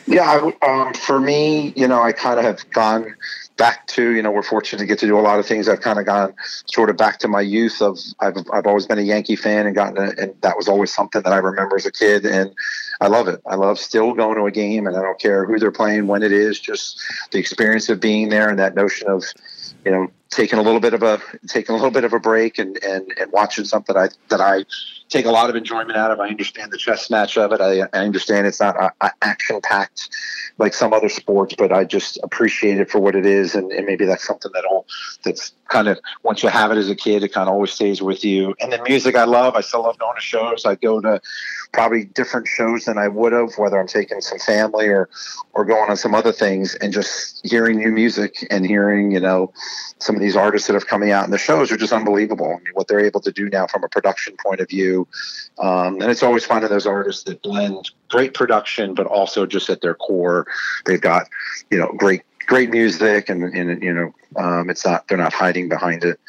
Yeah, 0.08 0.52
um, 0.62 0.94
for 0.94 1.20
me, 1.20 1.74
you 1.76 1.88
know, 1.88 2.02
I 2.02 2.12
kind 2.12 2.40
of 2.40 2.46
have 2.46 2.70
gone 2.72 3.16
back 3.58 3.88
to 3.88 4.12
you 4.12 4.22
know 4.22 4.32
we're 4.32 4.44
fortunate 4.44 4.80
to 4.80 4.86
get 4.86 5.00
to 5.00 5.08
do 5.08 5.18
a 5.18 5.22
lot 5.22 5.40
of 5.40 5.46
things. 5.46 5.70
I've 5.70 5.82
kind 5.82 6.00
of 6.00 6.06
gone 6.06 6.34
sort 6.76 6.90
of 6.90 6.98
back 6.98 7.20
to 7.20 7.28
my 7.28 7.42
youth 7.42 7.82
of 7.82 7.98
i've, 8.20 8.38
I've 8.52 8.68
always 8.68 8.86
been 8.86 9.00
a 9.00 9.02
yankee 9.02 9.36
fan 9.36 9.66
and 9.66 9.76
gotten 9.76 9.98
a, 9.98 10.22
and 10.22 10.36
that 10.42 10.58
was 10.58 10.68
always 10.68 10.94
something 10.94 11.22
that 11.22 11.32
i 11.32 11.38
remember 11.38 11.76
as 11.76 11.86
a 11.86 11.92
kid 11.92 12.26
and 12.26 12.54
i 13.02 13.08
love 13.08 13.28
it. 13.28 13.42
I 13.46 13.56
love 13.56 13.80
still 13.80 14.14
going 14.14 14.36
to 14.36 14.46
a 14.46 14.52
game 14.52 14.88
and 14.88 14.96
i 14.96 15.02
don't 15.02 15.20
care 15.20 15.46
who 15.46 15.58
they're 15.60 15.72
playing 15.72 16.08
when 16.08 16.24
it 16.24 16.32
is 16.32 16.60
just 16.60 17.02
the 17.32 17.40
experience 17.40 17.90
of 17.90 18.00
being 18.00 18.30
there 18.30 18.50
and 18.50 18.60
that 18.60 18.76
notion 18.76 19.08
of 19.08 19.24
you 19.86 19.92
know 19.92 20.08
taking 20.30 20.60
a 20.60 20.62
little 20.62 20.80
bit 20.80 20.94
of 20.94 21.04
a 21.04 21.22
taking 21.48 21.74
a 21.74 21.78
little 21.78 21.92
bit 21.92 22.04
of 22.04 22.14
a 22.14 22.20
break 22.20 22.58
and 22.58 22.84
and, 22.84 23.14
and 23.20 23.32
watching 23.32 23.66
something 23.66 23.96
I, 23.96 24.10
that 24.30 24.42
I 24.42 24.66
take 25.10 25.26
a 25.26 25.32
lot 25.32 25.50
of 25.50 25.56
enjoyment 25.56 25.98
out 25.98 26.12
of. 26.12 26.20
I 26.20 26.30
understand 26.30 26.72
the 26.72 26.78
chess 26.78 27.10
match 27.10 27.38
of 27.38 27.52
it. 27.52 27.62
I, 27.62 27.82
I 27.94 28.06
understand 28.06 28.48
it's 28.48 28.60
not 28.60 28.96
action 29.22 29.62
packed 29.62 30.10
like 30.58 30.74
some 30.74 30.94
other 30.94 31.10
sports, 31.10 31.56
but 31.58 31.72
I 31.72 31.84
just 31.84 32.18
appreciate 32.24 32.80
it 32.80 32.90
for 32.90 33.00
what 33.00 33.16
it 33.16 33.26
is. 33.26 33.56
And, 33.56 33.72
and 33.72 33.86
maybe 33.86 34.06
that's 34.06 34.26
something 34.26 34.52
that'll 34.54 34.86
that's 35.24 35.54
kind 35.68 35.88
of 35.88 36.00
once 36.24 36.44
you 36.44 36.50
have 36.50 36.72
it 36.72 36.78
as 36.78 36.90
a 36.90 36.96
kid, 36.96 37.24
it 37.24 37.34
kind 37.34 37.48
of 37.48 37.54
always 37.54 37.72
stays 37.72 38.02
with 38.02 38.24
you. 38.24 38.56
And 38.60 38.72
the 38.72 38.82
music 38.88 39.16
I 39.16 39.26
love. 39.26 39.56
I 39.56 39.62
still 39.62 39.84
love 39.84 39.98
going 39.98 40.16
to 40.16 40.22
shows. 40.22 40.66
I 40.66 40.76
go 40.76 41.02
to 41.02 41.22
probably 41.74 42.06
different 42.06 42.48
shows 42.48 42.86
than 42.86 42.98
I 42.98 43.08
would 43.08 43.34
have, 43.34 43.58
whether 43.58 43.80
I'm 43.80 43.88
taking 43.88 44.22
some 44.22 44.40
family 44.40 44.88
or 44.88 45.10
or 45.54 45.66
going 45.66 45.90
on 45.90 45.98
some 45.98 46.14
other 46.14 46.32
things, 46.32 46.76
and 46.76 46.94
just 46.94 47.46
hearing 47.46 47.78
new 47.78 47.92
music 47.92 48.46
and 48.50 48.66
hearing 48.66 49.12
you 49.12 49.20
know 49.20 49.54
some 50.00 50.16
of 50.16 50.22
these 50.22 50.36
artists 50.36 50.68
that 50.68 50.74
have 50.74 50.88
coming 50.88 51.12
out, 51.12 51.24
and 51.24 51.34
the 51.34 51.38
shows 51.38 51.72
are 51.72 51.78
just 51.78 51.94
unbelievable. 51.94 52.48
I 52.48 52.64
mean, 52.64 52.74
what 52.74 52.88
they're 52.88 53.06
able 53.06 53.22
to 53.22 53.32
do 53.32 53.50
now 53.50 53.68
from 53.68 53.84
a 53.84 53.90
production 53.90 54.36
point 54.44 54.60
of 54.62 54.70
view, 54.70 55.08
um, 55.60 56.02
and 56.02 56.12
it's 56.12 56.24
always 56.24 56.46
finding 56.46 56.70
those 56.70 56.86
artists 56.86 57.24
that 57.24 57.42
blend 57.42 57.92
great 58.10 58.34
production, 58.34 58.94
but 58.94 59.08
also 59.08 59.46
just 59.46 59.70
at 59.70 59.82
their 59.82 59.96
core, 59.96 60.46
they've 60.86 61.02
got 61.02 61.28
you 61.72 61.78
know 61.78 61.92
great 61.98 62.22
great 62.46 62.70
music, 62.70 63.30
and, 63.30 63.44
and 63.44 63.82
you 63.82 63.94
know 63.94 64.14
um, 64.36 64.70
it's 64.70 64.86
not 64.86 65.08
they're 65.08 65.18
not 65.18 65.34
hiding 65.34 65.70
behind 65.70 66.04
it. 66.04 66.20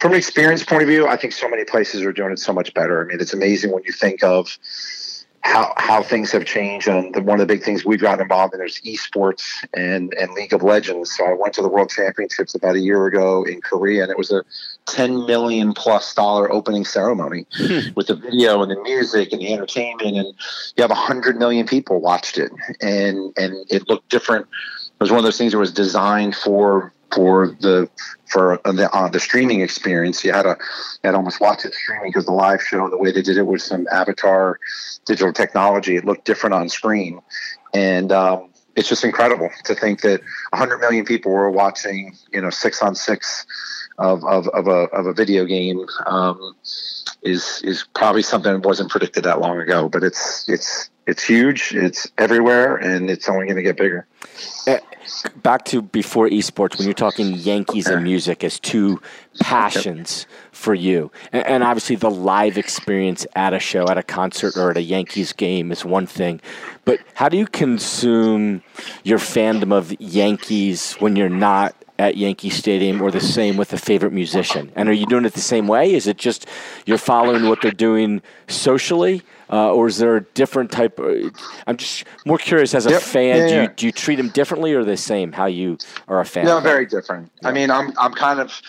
From 0.00 0.12
an 0.12 0.18
experience 0.18 0.64
point 0.64 0.82
of 0.82 0.88
view, 0.88 1.06
I 1.06 1.16
think 1.16 1.32
so 1.32 1.48
many 1.48 1.64
places 1.64 2.02
are 2.02 2.12
doing 2.12 2.32
it 2.32 2.38
so 2.38 2.52
much 2.52 2.72
better. 2.74 3.02
I 3.02 3.04
mean, 3.04 3.20
it's 3.20 3.34
amazing 3.34 3.72
when 3.72 3.82
you 3.84 3.92
think 3.92 4.22
of 4.22 4.58
how 5.42 5.72
how 5.76 6.02
things 6.02 6.30
have 6.32 6.44
changed. 6.44 6.88
And 6.88 7.14
the, 7.14 7.22
one 7.22 7.40
of 7.40 7.46
the 7.46 7.52
big 7.54 7.62
things 7.62 7.84
we've 7.84 8.00
gotten 8.00 8.22
involved 8.22 8.54
in 8.54 8.60
is 8.62 8.80
esports 8.84 9.44
and 9.74 10.14
and 10.14 10.32
League 10.32 10.52
of 10.52 10.62
Legends. 10.62 11.16
So 11.16 11.24
I 11.24 11.32
went 11.32 11.54
to 11.54 11.62
the 11.62 11.68
World 11.68 11.90
Championships 11.90 12.54
about 12.54 12.76
a 12.76 12.80
year 12.80 13.06
ago 13.06 13.44
in 13.44 13.60
Korea, 13.60 14.02
and 14.02 14.10
it 14.10 14.18
was 14.18 14.30
a 14.30 14.42
10 14.86 15.26
million 15.26 15.72
plus 15.72 16.14
dollar 16.14 16.50
opening 16.52 16.84
ceremony 16.84 17.46
hmm. 17.54 17.80
with 17.94 18.08
the 18.08 18.16
video 18.16 18.62
and 18.62 18.70
the 18.70 18.80
music 18.82 19.32
and 19.32 19.40
the 19.40 19.52
entertainment 19.52 20.16
and 20.16 20.34
you 20.76 20.82
have 20.82 20.90
100 20.90 21.36
million 21.38 21.66
people 21.66 22.00
watched 22.00 22.38
it 22.38 22.50
and 22.80 23.32
and 23.36 23.54
it 23.70 23.88
looked 23.88 24.08
different 24.08 24.46
it 25.00 25.04
was 25.04 25.10
one 25.10 25.18
of 25.18 25.24
those 25.24 25.38
things 25.38 25.52
that 25.52 25.58
was 25.58 25.72
designed 25.72 26.36
for 26.36 26.92
for 27.10 27.56
the 27.60 27.88
for 28.26 28.60
the 28.64 28.90
uh, 28.92 29.08
the 29.08 29.18
streaming 29.18 29.62
experience. 29.62 30.22
You 30.22 30.32
had 30.32 30.42
to 30.42 30.58
had 31.02 31.14
almost 31.14 31.40
watch 31.40 31.64
it 31.64 31.72
streaming 31.72 32.10
because 32.10 32.26
the 32.26 32.32
live 32.32 32.62
show, 32.62 32.90
the 32.90 32.98
way 32.98 33.10
they 33.10 33.22
did 33.22 33.38
it 33.38 33.46
with 33.46 33.62
some 33.62 33.88
avatar 33.90 34.60
digital 35.06 35.32
technology. 35.32 35.96
It 35.96 36.04
looked 36.04 36.26
different 36.26 36.54
on 36.54 36.68
screen, 36.68 37.22
and 37.72 38.12
um, 38.12 38.50
it's 38.76 38.90
just 38.90 39.02
incredible 39.02 39.48
to 39.64 39.74
think 39.74 40.02
that 40.02 40.20
100 40.50 40.78
million 40.78 41.06
people 41.06 41.32
were 41.32 41.50
watching, 41.50 42.14
you 42.30 42.42
know, 42.42 42.50
six 42.50 42.82
on 42.82 42.94
six 42.94 43.46
of 44.00 44.24
of, 44.24 44.48
of 44.48 44.66
a 44.66 44.88
of 44.92 45.06
a 45.06 45.12
video 45.12 45.44
game. 45.44 45.86
Um, 46.06 46.56
is 47.22 47.60
is 47.64 47.86
probably 47.94 48.22
something 48.22 48.52
that 48.52 48.66
wasn't 48.66 48.90
predicted 48.90 49.24
that 49.24 49.40
long 49.40 49.60
ago, 49.60 49.88
but 49.88 50.02
it's 50.02 50.48
it's 50.48 50.90
it's 51.06 51.22
huge. 51.22 51.74
It's 51.74 52.10
everywhere, 52.18 52.76
and 52.76 53.10
it's 53.10 53.28
only 53.28 53.46
going 53.46 53.56
to 53.56 53.62
get 53.62 53.76
bigger. 53.76 54.06
Eh, 54.66 54.78
back 55.42 55.64
to 55.66 55.82
before 55.82 56.28
esports, 56.28 56.78
when 56.78 56.86
you're 56.86 56.94
talking 56.94 57.34
Yankees 57.34 57.88
and 57.88 58.02
music 58.04 58.44
as 58.44 58.60
two 58.60 59.00
passions 59.40 60.26
for 60.52 60.74
you, 60.74 61.10
and, 61.32 61.46
and, 61.46 61.64
obviously 61.64 61.96
the 61.96 62.10
live 62.10 62.56
experience 62.56 63.26
at 63.34 63.52
a 63.52 63.58
show, 63.58 63.88
at 63.88 63.98
a 63.98 64.02
concert, 64.02 64.56
or 64.56 64.70
at 64.70 64.76
a 64.76 64.82
Yankees 64.82 65.32
game 65.32 65.72
is 65.72 65.84
one 65.84 66.06
thing. 66.06 66.40
But 66.84 67.00
how 67.14 67.28
do 67.28 67.36
you 67.36 67.46
consume 67.46 68.62
your 69.02 69.18
fandom 69.18 69.72
of 69.72 69.98
Yankees 70.00 70.94
when 70.94 71.16
you're 71.16 71.28
not 71.28 71.74
at 72.00 72.16
Yankee 72.16 72.48
Stadium 72.48 73.02
or 73.02 73.10
the 73.10 73.20
same 73.20 73.58
with 73.58 73.72
a 73.74 73.76
favorite 73.76 74.12
musician? 74.12 74.72
And 74.74 74.88
are 74.88 74.92
you 74.92 75.04
doing 75.06 75.26
it 75.26 75.34
the 75.34 75.40
same 75.40 75.66
way? 75.68 75.92
Is 75.92 76.06
it 76.06 76.16
just 76.16 76.46
you're 76.86 76.98
following 76.98 77.48
what 77.48 77.60
they're 77.60 77.70
doing 77.70 78.22
socially? 78.48 79.22
Uh, 79.52 79.72
or 79.72 79.88
is 79.88 79.98
there 79.98 80.16
a 80.16 80.22
different 80.34 80.70
type? 80.70 80.98
Of, 80.98 81.32
I'm 81.66 81.76
just 81.76 82.04
more 82.24 82.38
curious 82.38 82.74
as 82.74 82.86
a 82.86 82.90
yep. 82.90 83.02
fan. 83.02 83.36
Yeah, 83.36 83.48
do, 83.48 83.62
you, 83.62 83.68
do 83.76 83.86
you 83.86 83.92
treat 83.92 84.16
them 84.16 84.28
differently 84.28 84.72
or 84.72 84.84
the 84.84 84.96
same? 84.96 85.32
How 85.32 85.46
you 85.46 85.76
are 86.08 86.20
a 86.20 86.24
fan? 86.24 86.46
No, 86.46 86.60
very 86.60 86.86
different. 86.86 87.30
Yeah. 87.42 87.48
I 87.48 87.52
mean, 87.52 87.70
I'm 87.70 87.92
I'm 87.98 88.14
kind 88.14 88.40
of 88.40 88.62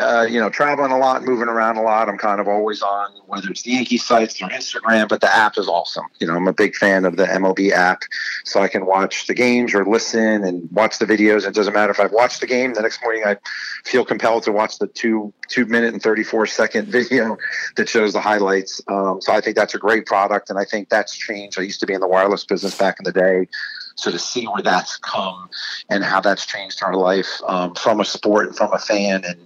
uh, 0.00 0.26
you 0.28 0.40
know, 0.40 0.48
traveling 0.48 0.90
a 0.90 0.98
lot, 0.98 1.22
moving 1.22 1.48
around 1.48 1.76
a 1.76 1.82
lot. 1.82 2.08
I'm 2.08 2.16
kind 2.16 2.40
of 2.40 2.48
always 2.48 2.82
on, 2.82 3.10
whether 3.26 3.50
it's 3.50 3.62
the 3.62 3.72
Yankee 3.72 3.98
sites 3.98 4.40
or 4.40 4.48
Instagram, 4.48 5.08
but 5.08 5.20
the 5.20 5.34
app 5.34 5.58
is 5.58 5.68
awesome. 5.68 6.06
You 6.18 6.26
know, 6.26 6.34
I'm 6.34 6.48
a 6.48 6.52
big 6.52 6.74
fan 6.74 7.04
of 7.04 7.16
the 7.16 7.26
MLB 7.26 7.72
app, 7.72 8.02
so 8.44 8.62
I 8.62 8.68
can 8.68 8.86
watch 8.86 9.26
the 9.26 9.34
games 9.34 9.74
or 9.74 9.84
listen 9.84 10.44
and 10.44 10.70
watch 10.72 10.98
the 10.98 11.04
videos. 11.04 11.46
It 11.46 11.54
doesn't 11.54 11.74
matter 11.74 11.92
if 11.92 12.00
I've 12.00 12.12
watched 12.12 12.40
the 12.40 12.46
game. 12.46 12.72
The 12.72 12.82
next 12.82 13.02
morning, 13.02 13.24
I 13.26 13.36
feel 13.84 14.04
compelled 14.04 14.44
to 14.44 14.52
watch 14.52 14.78
the 14.78 14.86
two 14.86 15.32
two 15.48 15.66
minute 15.66 15.92
and 15.92 16.02
34 16.02 16.46
second 16.46 16.88
video 16.90 17.36
that 17.76 17.88
shows 17.88 18.14
the 18.14 18.20
highlights. 18.20 18.80
Um, 18.88 19.20
so 19.20 19.32
I 19.32 19.40
think 19.40 19.56
that's 19.56 19.74
a 19.74 19.78
great 19.78 20.06
product, 20.06 20.48
and 20.48 20.58
I 20.58 20.64
think 20.64 20.88
that's 20.88 21.16
changed. 21.16 21.58
I 21.58 21.62
used 21.62 21.80
to 21.80 21.86
be 21.86 21.92
in 21.92 22.00
the 22.00 22.08
wireless 22.08 22.44
business 22.44 22.76
back 22.76 22.96
in 22.98 23.04
the 23.04 23.12
day. 23.12 23.48
So 23.96 24.10
to 24.10 24.18
see 24.18 24.46
where 24.46 24.62
that's 24.62 24.96
come 24.96 25.50
and 25.90 26.02
how 26.02 26.20
that's 26.20 26.46
changed 26.46 26.82
our 26.82 26.94
life 26.94 27.28
um, 27.46 27.74
from 27.74 28.00
a 28.00 28.04
sport 28.04 28.46
and 28.46 28.56
from 28.56 28.72
a 28.72 28.78
fan, 28.78 29.24
and 29.24 29.38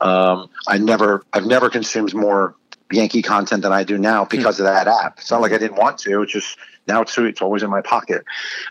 um, 0.00 0.48
I 0.68 0.78
never, 0.78 1.24
I've 1.32 1.46
never 1.46 1.70
consumed 1.70 2.14
more 2.14 2.54
Yankee 2.92 3.22
content 3.22 3.62
than 3.62 3.72
I 3.72 3.82
do 3.82 3.98
now 3.98 4.24
because 4.24 4.60
of 4.60 4.66
that 4.66 4.86
app. 4.86 5.18
It's 5.18 5.30
not 5.30 5.40
like 5.40 5.52
I 5.52 5.58
didn't 5.58 5.76
want 5.76 5.98
to; 5.98 6.22
it's 6.22 6.32
just 6.32 6.56
now 6.86 7.02
it's 7.02 7.18
it's 7.18 7.42
always 7.42 7.62
in 7.62 7.70
my 7.70 7.80
pocket. 7.80 8.24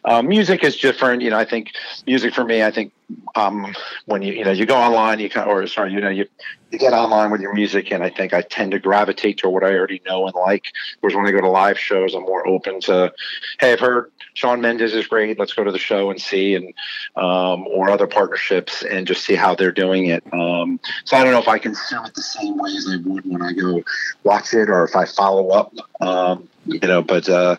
Uh, 0.05 0.21
music 0.21 0.63
is 0.63 0.77
different. 0.77 1.21
You 1.21 1.31
know, 1.31 1.37
I 1.37 1.45
think 1.45 1.73
music 2.05 2.33
for 2.33 2.45
me, 2.45 2.63
I 2.63 2.71
think 2.71 2.93
um, 3.35 3.75
when 4.05 4.21
you 4.21 4.33
you 4.33 4.45
know 4.45 4.51
you 4.51 4.65
go 4.65 4.75
online, 4.75 5.19
you 5.19 5.29
can 5.29 5.47
or 5.47 5.67
sorry, 5.67 5.93
you 5.93 6.01
know 6.01 6.09
you 6.09 6.25
you 6.71 6.79
get 6.79 6.93
online 6.93 7.31
with 7.31 7.41
your 7.41 7.53
music, 7.53 7.91
and 7.91 8.03
I 8.03 8.09
think 8.09 8.33
I 8.33 8.41
tend 8.41 8.71
to 8.71 8.79
gravitate 8.79 9.37
to 9.39 9.49
what 9.49 9.63
I 9.63 9.73
already 9.73 10.01
know 10.05 10.25
and 10.25 10.35
like. 10.35 10.65
Whereas 10.99 11.15
when 11.15 11.25
I 11.25 11.31
go 11.31 11.41
to 11.41 11.49
live 11.49 11.79
shows, 11.79 12.13
I'm 12.13 12.23
more 12.23 12.47
open 12.47 12.81
to, 12.81 13.13
hey, 13.59 13.73
I've 13.73 13.79
heard 13.79 14.11
Shawn 14.33 14.61
Mendes 14.61 14.93
is 14.93 15.07
great. 15.07 15.37
Let's 15.37 15.53
go 15.53 15.63
to 15.63 15.71
the 15.71 15.79
show 15.79 16.09
and 16.09 16.19
see, 16.19 16.55
and 16.55 16.73
um, 17.15 17.67
or 17.67 17.89
other 17.89 18.07
partnerships 18.07 18.83
and 18.83 19.05
just 19.05 19.25
see 19.25 19.35
how 19.35 19.55
they're 19.55 19.71
doing 19.71 20.07
it. 20.07 20.23
Um, 20.33 20.79
so 21.03 21.17
I 21.17 21.23
don't 21.23 21.33
know 21.33 21.39
if 21.39 21.47
I 21.47 21.59
consume 21.59 22.05
it 22.05 22.15
the 22.15 22.21
same 22.21 22.57
way 22.57 22.71
as 22.71 22.87
I 22.91 22.97
would 22.97 23.25
when 23.25 23.41
I 23.41 23.53
go 23.53 23.83
watch 24.23 24.53
it, 24.53 24.69
or 24.69 24.83
if 24.83 24.95
I 24.95 25.05
follow 25.05 25.49
up. 25.49 25.73
Um, 26.01 26.49
you 26.65 26.79
know, 26.79 27.01
but 27.01 27.29
uh, 27.29 27.57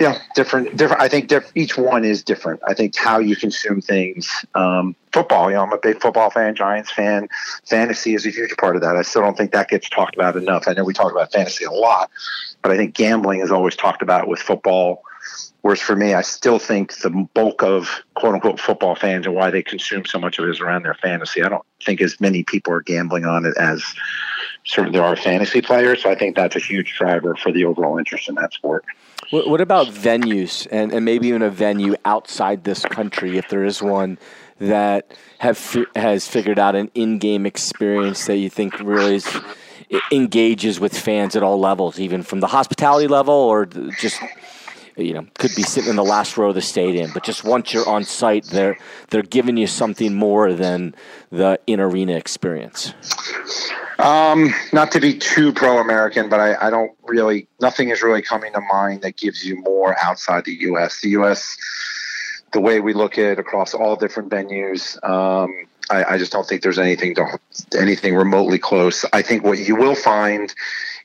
yeah, 0.00 0.18
different, 0.34 0.76
different. 0.76 1.02
I 1.02 1.08
think 1.08 1.28
diff- 1.28 1.52
each 1.54 1.76
one 1.76 2.04
is 2.04 2.22
different. 2.22 2.60
I 2.66 2.74
think 2.74 2.96
how 2.96 3.18
you 3.18 3.36
consume 3.36 3.80
things. 3.80 4.28
Um, 4.54 4.96
football, 5.12 5.50
you 5.50 5.56
know, 5.56 5.62
I'm 5.62 5.72
a 5.72 5.78
big 5.78 6.00
football 6.00 6.30
fan, 6.30 6.54
Giants 6.54 6.90
fan. 6.90 7.28
Fantasy 7.66 8.14
is 8.14 8.26
a 8.26 8.30
huge 8.30 8.56
part 8.56 8.76
of 8.76 8.82
that. 8.82 8.96
I 8.96 9.02
still 9.02 9.22
don't 9.22 9.36
think 9.36 9.52
that 9.52 9.68
gets 9.68 9.88
talked 9.88 10.14
about 10.14 10.36
enough. 10.36 10.66
I 10.66 10.72
know 10.72 10.84
we 10.84 10.92
talk 10.92 11.12
about 11.12 11.32
fantasy 11.32 11.64
a 11.64 11.70
lot, 11.70 12.10
but 12.62 12.72
I 12.72 12.76
think 12.76 12.94
gambling 12.94 13.40
is 13.40 13.50
always 13.50 13.76
talked 13.76 14.02
about 14.02 14.28
with 14.28 14.40
football. 14.40 15.02
Whereas 15.60 15.80
for 15.80 15.94
me, 15.94 16.14
I 16.14 16.22
still 16.22 16.58
think 16.58 16.96
the 16.98 17.10
bulk 17.34 17.62
of 17.62 18.02
quote 18.14 18.34
unquote 18.34 18.58
football 18.58 18.96
fans 18.96 19.26
and 19.26 19.34
why 19.36 19.50
they 19.50 19.62
consume 19.62 20.04
so 20.04 20.18
much 20.18 20.38
of 20.38 20.46
it 20.46 20.50
is 20.50 20.60
around 20.60 20.82
their 20.82 20.94
fantasy. 20.94 21.42
I 21.42 21.48
don't 21.48 21.64
think 21.84 22.00
as 22.00 22.20
many 22.20 22.42
people 22.42 22.72
are 22.72 22.82
gambling 22.82 23.24
on 23.24 23.44
it 23.44 23.56
as 23.56 23.84
sort 24.64 24.86
of 24.86 24.92
there 24.92 25.04
are 25.04 25.16
fantasy 25.16 25.60
players. 25.60 26.02
So 26.02 26.10
I 26.10 26.14
think 26.14 26.36
that's 26.36 26.56
a 26.56 26.60
huge 26.60 26.94
driver 26.96 27.34
for 27.34 27.52
the 27.52 27.64
overall 27.64 27.98
interest 27.98 28.28
in 28.28 28.34
that 28.36 28.52
sport. 28.52 28.84
What 29.30 29.60
about 29.62 29.86
venues 29.86 30.66
and, 30.70 30.92
and 30.92 31.04
maybe 31.04 31.28
even 31.28 31.42
a 31.42 31.48
venue 31.48 31.96
outside 32.04 32.64
this 32.64 32.84
country, 32.84 33.38
if 33.38 33.48
there 33.48 33.64
is 33.64 33.80
one 33.80 34.18
that 34.58 35.16
have 35.38 35.58
has 35.96 36.26
figured 36.26 36.58
out 36.58 36.74
an 36.76 36.90
in-game 36.94 37.46
experience 37.46 38.26
that 38.26 38.36
you 38.36 38.50
think 38.50 38.78
really 38.80 39.16
is, 39.16 39.40
engages 40.10 40.78
with 40.78 40.96
fans 40.96 41.34
at 41.34 41.42
all 41.42 41.58
levels, 41.58 41.98
even 41.98 42.22
from 42.22 42.40
the 42.40 42.46
hospitality 42.46 43.06
level 43.06 43.34
or 43.34 43.64
just 43.64 44.20
you 44.96 45.14
know 45.14 45.26
could 45.38 45.54
be 45.56 45.62
sitting 45.62 45.88
in 45.88 45.96
the 45.96 46.04
last 46.04 46.36
row 46.36 46.50
of 46.50 46.54
the 46.54 46.60
stadium, 46.60 47.10
but 47.14 47.22
just 47.22 47.42
once 47.42 47.72
you're 47.72 47.88
on 47.88 48.04
site, 48.04 48.44
they're 48.46 48.76
they're 49.08 49.22
giving 49.22 49.56
you 49.56 49.66
something 49.66 50.14
more 50.14 50.52
than 50.52 50.94
the 51.30 51.58
in 51.66 51.80
arena 51.80 52.12
experience. 52.12 52.92
Um, 53.98 54.52
not 54.72 54.92
to 54.92 55.00
be 55.00 55.18
too 55.18 55.52
pro-American, 55.52 56.28
but 56.28 56.40
I, 56.40 56.66
I 56.66 56.70
don't 56.70 56.92
really. 57.04 57.46
Nothing 57.60 57.90
is 57.90 58.02
really 58.02 58.22
coming 58.22 58.52
to 58.52 58.60
mind 58.60 59.02
that 59.02 59.16
gives 59.16 59.44
you 59.44 59.60
more 59.60 59.96
outside 60.00 60.44
the 60.44 60.54
U.S. 60.62 61.00
The 61.00 61.10
U.S. 61.10 61.56
The 62.52 62.60
way 62.60 62.80
we 62.80 62.94
look 62.94 63.18
at 63.18 63.24
it 63.24 63.38
across 63.38 63.74
all 63.74 63.96
different 63.96 64.30
venues, 64.30 65.02
um, 65.08 65.66
I, 65.90 66.14
I 66.14 66.18
just 66.18 66.32
don't 66.32 66.46
think 66.46 66.62
there's 66.62 66.78
anything 66.78 67.14
to 67.16 67.38
anything 67.78 68.14
remotely 68.14 68.58
close. 68.58 69.04
I 69.12 69.22
think 69.22 69.44
what 69.44 69.58
you 69.58 69.76
will 69.76 69.94
find 69.94 70.54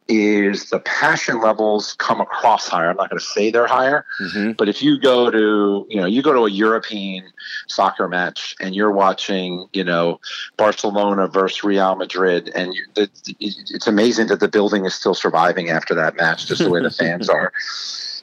is 0.07 0.69
the 0.69 0.79
passion 0.79 1.41
levels 1.41 1.93
come 1.97 2.21
across 2.21 2.67
higher. 2.67 2.89
I'm 2.89 2.97
not 2.97 3.09
going 3.09 3.19
to 3.19 3.25
say 3.25 3.51
they're 3.51 3.67
higher, 3.67 4.05
mm-hmm. 4.21 4.53
but 4.53 4.69
if 4.69 4.81
you 4.81 4.99
go 4.99 5.29
to, 5.29 5.85
you 5.89 5.97
know, 5.97 6.05
you 6.05 6.21
go 6.21 6.33
to 6.33 6.45
a 6.45 6.49
European 6.49 7.25
soccer 7.67 8.07
match 8.07 8.55
and 8.61 8.75
you're 8.75 8.91
watching, 8.91 9.67
you 9.73 9.83
know, 9.83 10.19
Barcelona 10.55 11.27
versus 11.27 11.63
Real 11.63 11.95
Madrid, 11.95 12.51
and 12.55 12.73
you, 12.73 12.85
it's 12.95 13.87
amazing 13.87 14.27
that 14.27 14.39
the 14.39 14.47
building 14.47 14.85
is 14.85 14.93
still 14.93 15.13
surviving 15.13 15.69
after 15.69 15.93
that 15.95 16.15
match, 16.15 16.47
just 16.47 16.63
the 16.63 16.69
way 16.69 16.81
the 16.81 16.91
fans 16.91 17.29
are. 17.29 17.51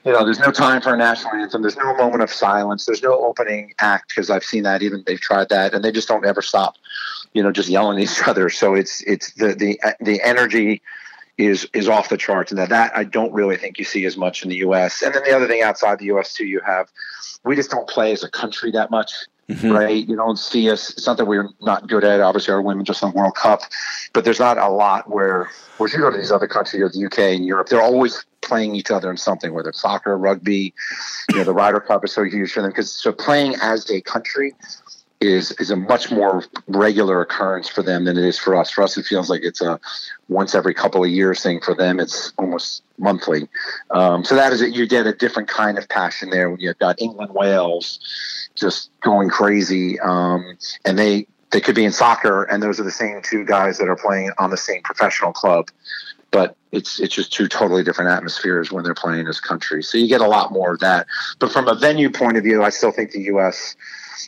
You 0.04 0.12
know, 0.12 0.22
there's 0.22 0.38
no 0.38 0.50
time 0.50 0.82
for 0.82 0.92
a 0.92 0.98
national 0.98 1.32
anthem. 1.32 1.62
There's 1.62 1.78
no 1.78 1.96
moment 1.96 2.22
of 2.22 2.30
silence. 2.30 2.84
There's 2.84 3.02
no 3.02 3.18
opening 3.24 3.72
act 3.78 4.10
because 4.10 4.28
I've 4.28 4.44
seen 4.44 4.64
that. 4.64 4.82
Even 4.82 5.02
they've 5.06 5.20
tried 5.20 5.48
that, 5.48 5.72
and 5.72 5.82
they 5.82 5.92
just 5.92 6.08
don't 6.08 6.26
ever 6.26 6.42
stop. 6.42 6.76
You 7.32 7.42
know, 7.42 7.50
just 7.50 7.70
yelling 7.70 7.98
at 7.98 8.04
each 8.04 8.28
other. 8.28 8.50
So 8.50 8.74
it's 8.74 9.02
it's 9.02 9.32
the 9.34 9.54
the 9.54 9.80
the 10.00 10.20
energy 10.22 10.82
is 11.36 11.68
is 11.72 11.88
off 11.88 12.08
the 12.08 12.16
charts, 12.16 12.52
and 12.52 12.58
that 12.58 12.68
that 12.68 12.96
I 12.96 13.04
don't 13.04 13.32
really 13.32 13.56
think 13.56 13.78
you 13.78 13.84
see 13.84 14.04
as 14.04 14.16
much 14.16 14.42
in 14.42 14.50
the 14.50 14.56
U.S. 14.56 15.02
And 15.02 15.14
then 15.14 15.22
the 15.24 15.34
other 15.34 15.48
thing 15.48 15.62
outside 15.62 15.98
the 15.98 16.06
U.S. 16.06 16.32
too, 16.32 16.46
you 16.46 16.60
have 16.60 16.90
we 17.44 17.56
just 17.56 17.70
don't 17.70 17.88
play 17.88 18.12
as 18.12 18.22
a 18.22 18.30
country 18.30 18.70
that 18.72 18.90
much. 18.90 19.12
Mm-hmm. 19.48 19.72
Right, 19.72 20.08
you 20.08 20.16
don't 20.16 20.38
see 20.38 20.70
us. 20.70 20.88
It's 20.88 21.06
not 21.06 21.18
that 21.18 21.26
we're 21.26 21.50
not 21.60 21.86
good 21.86 22.02
at. 22.02 22.20
It. 22.20 22.22
Obviously, 22.22 22.54
our 22.54 22.62
women 22.62 22.82
just 22.82 23.02
won 23.02 23.12
World 23.12 23.34
Cup, 23.34 23.60
but 24.14 24.24
there's 24.24 24.40
not 24.40 24.56
a 24.56 24.68
lot 24.68 25.10
where. 25.10 25.50
Where 25.76 25.90
you 25.90 25.98
go 25.98 26.08
to 26.08 26.16
these 26.16 26.30
other 26.30 26.46
countries, 26.46 26.80
you 26.80 26.88
the 26.88 27.06
UK 27.06 27.18
and 27.34 27.44
Europe, 27.44 27.68
they're 27.68 27.82
always 27.82 28.24
playing 28.42 28.76
each 28.76 28.92
other 28.92 29.10
in 29.10 29.16
something, 29.16 29.52
whether 29.52 29.70
it's 29.70 29.82
soccer, 29.82 30.16
rugby. 30.16 30.72
You 31.30 31.38
know, 31.38 31.44
the 31.44 31.52
Ryder 31.52 31.80
Cup 31.80 32.04
is 32.04 32.12
so 32.12 32.22
huge 32.22 32.52
for 32.52 32.62
them 32.62 32.70
because 32.70 32.92
so 32.92 33.12
playing 33.12 33.56
as 33.60 33.90
a 33.90 34.00
country 34.02 34.54
is 35.24 35.52
is 35.52 35.70
a 35.70 35.76
much 35.76 36.10
more 36.10 36.44
regular 36.68 37.20
occurrence 37.20 37.68
for 37.68 37.82
them 37.82 38.04
than 38.04 38.16
it 38.16 38.24
is 38.24 38.38
for 38.38 38.54
us. 38.54 38.70
For 38.70 38.82
us, 38.82 38.96
it 38.96 39.04
feels 39.04 39.30
like 39.30 39.42
it's 39.42 39.60
a 39.60 39.80
once 40.28 40.54
every 40.54 40.74
couple 40.74 41.02
of 41.02 41.10
years 41.10 41.42
thing. 41.42 41.60
For 41.60 41.74
them, 41.74 41.98
it's 41.98 42.32
almost 42.38 42.82
monthly. 42.98 43.48
Um, 43.90 44.24
so 44.24 44.34
that 44.34 44.52
is 44.52 44.60
it. 44.60 44.74
You 44.74 44.86
get 44.86 45.06
a 45.06 45.12
different 45.12 45.48
kind 45.48 45.78
of 45.78 45.88
passion 45.88 46.30
there 46.30 46.50
when 46.50 46.60
you've 46.60 46.78
got 46.78 47.00
England, 47.00 47.34
Wales, 47.34 47.98
just 48.54 48.90
going 49.00 49.28
crazy, 49.28 49.98
um, 50.00 50.56
and 50.84 50.98
they 50.98 51.26
they 51.50 51.60
could 51.60 51.74
be 51.74 51.84
in 51.84 51.92
soccer, 51.92 52.44
and 52.44 52.62
those 52.62 52.78
are 52.78 52.84
the 52.84 52.90
same 52.90 53.20
two 53.22 53.44
guys 53.44 53.78
that 53.78 53.88
are 53.88 53.96
playing 53.96 54.30
on 54.38 54.50
the 54.50 54.56
same 54.56 54.82
professional 54.82 55.32
club. 55.32 55.68
But 56.30 56.56
it's 56.72 57.00
it's 57.00 57.14
just 57.14 57.32
two 57.32 57.48
totally 57.48 57.84
different 57.84 58.10
atmospheres 58.10 58.72
when 58.72 58.84
they're 58.84 58.94
playing 58.94 59.28
as 59.28 59.40
countries. 59.40 59.88
So 59.88 59.98
you 59.98 60.08
get 60.08 60.20
a 60.20 60.26
lot 60.26 60.52
more 60.52 60.74
of 60.74 60.80
that. 60.80 61.06
But 61.38 61.52
from 61.52 61.68
a 61.68 61.74
venue 61.74 62.10
point 62.10 62.36
of 62.36 62.42
view, 62.42 62.62
I 62.62 62.70
still 62.70 62.90
think 62.90 63.12
the 63.12 63.22
U.S 63.22 63.76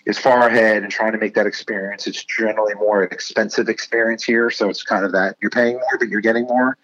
is 0.05 0.19
far 0.19 0.49
ahead 0.49 0.83
and 0.83 0.91
trying 0.91 1.13
to 1.13 1.19
make 1.19 1.35
that 1.35 1.47
experience. 1.47 2.07
It's 2.07 2.25
generally 2.25 2.75
more 2.75 3.05
expensive 3.05 3.69
experience 3.69 4.25
here, 4.25 4.51
so 4.51 4.69
it's 4.69 4.83
kind 4.83 5.05
of 5.05 5.13
that 5.13 5.37
you're 5.41 5.51
paying 5.51 5.75
more 5.75 5.99
but 5.99 6.09
you're 6.09 6.21
getting 6.21 6.45
more 6.45 6.77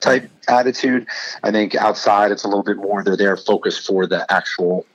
type 0.00 0.30
attitude. 0.48 1.06
I 1.42 1.50
think 1.50 1.74
outside 1.74 2.32
it's 2.32 2.44
a 2.44 2.48
little 2.48 2.62
bit 2.62 2.76
more 2.76 3.02
they're 3.02 3.16
there 3.16 3.36
focused 3.36 3.86
for 3.86 4.06
the 4.06 4.30
actual 4.32 4.86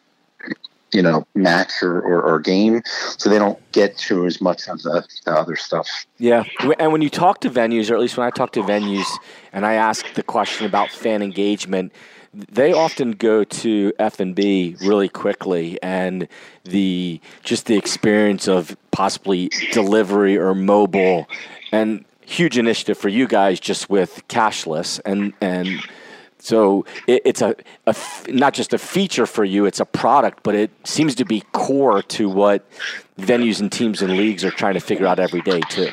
you 0.91 1.01
know 1.01 1.25
match 1.35 1.81
or, 1.81 2.01
or, 2.01 2.21
or, 2.21 2.39
game 2.39 2.81
so 3.17 3.29
they 3.29 3.39
don't 3.39 3.59
get 3.71 3.97
to 3.97 4.25
as 4.25 4.41
much 4.41 4.67
of 4.67 4.81
the, 4.81 5.05
the, 5.25 5.31
other 5.31 5.55
stuff 5.55 5.87
yeah 6.17 6.43
and 6.79 6.91
when 6.91 7.01
you 7.01 7.09
talk 7.09 7.39
to 7.39 7.49
venues 7.49 7.89
or 7.89 7.93
at 7.93 8.01
least 8.01 8.17
when 8.17 8.27
i 8.27 8.29
talk 8.29 8.51
to 8.51 8.61
venues 8.61 9.07
and 9.53 9.65
i 9.65 9.73
ask 9.73 10.05
the 10.15 10.23
question 10.23 10.65
about 10.65 10.89
fan 10.89 11.21
engagement 11.21 11.93
they 12.33 12.73
often 12.73 13.11
go 13.11 13.43
to 13.43 13.93
F 13.99 14.19
and 14.19 14.33
B 14.33 14.75
really 14.81 15.09
quickly, 15.09 15.81
and 15.83 16.27
the 16.63 17.19
just 17.43 17.65
the 17.65 17.77
experience 17.77 18.47
of 18.47 18.77
possibly 18.91 19.49
delivery 19.71 20.37
or 20.37 20.55
mobile, 20.55 21.27
and 21.71 22.05
huge 22.21 22.57
initiative 22.57 22.97
for 22.97 23.09
you 23.09 23.27
guys 23.27 23.59
just 23.59 23.89
with 23.89 24.27
cashless 24.27 24.99
and 25.05 25.33
and. 25.41 25.81
So 26.43 26.85
it, 27.05 27.21
it's 27.23 27.43
a, 27.43 27.55
a 27.85 27.95
not 28.29 28.55
just 28.55 28.73
a 28.73 28.79
feature 28.79 29.27
for 29.27 29.45
you; 29.45 29.67
it's 29.67 29.79
a 29.79 29.85
product, 29.85 30.41
but 30.41 30.55
it 30.55 30.71
seems 30.85 31.13
to 31.15 31.25
be 31.25 31.41
core 31.51 32.01
to 32.01 32.27
what 32.27 32.67
venues 33.19 33.59
and 33.59 33.71
teams 33.71 34.01
and 34.01 34.17
leagues 34.17 34.43
are 34.43 34.49
trying 34.49 34.73
to 34.73 34.79
figure 34.79 35.05
out 35.05 35.19
every 35.19 35.41
day 35.41 35.59
too. 35.69 35.89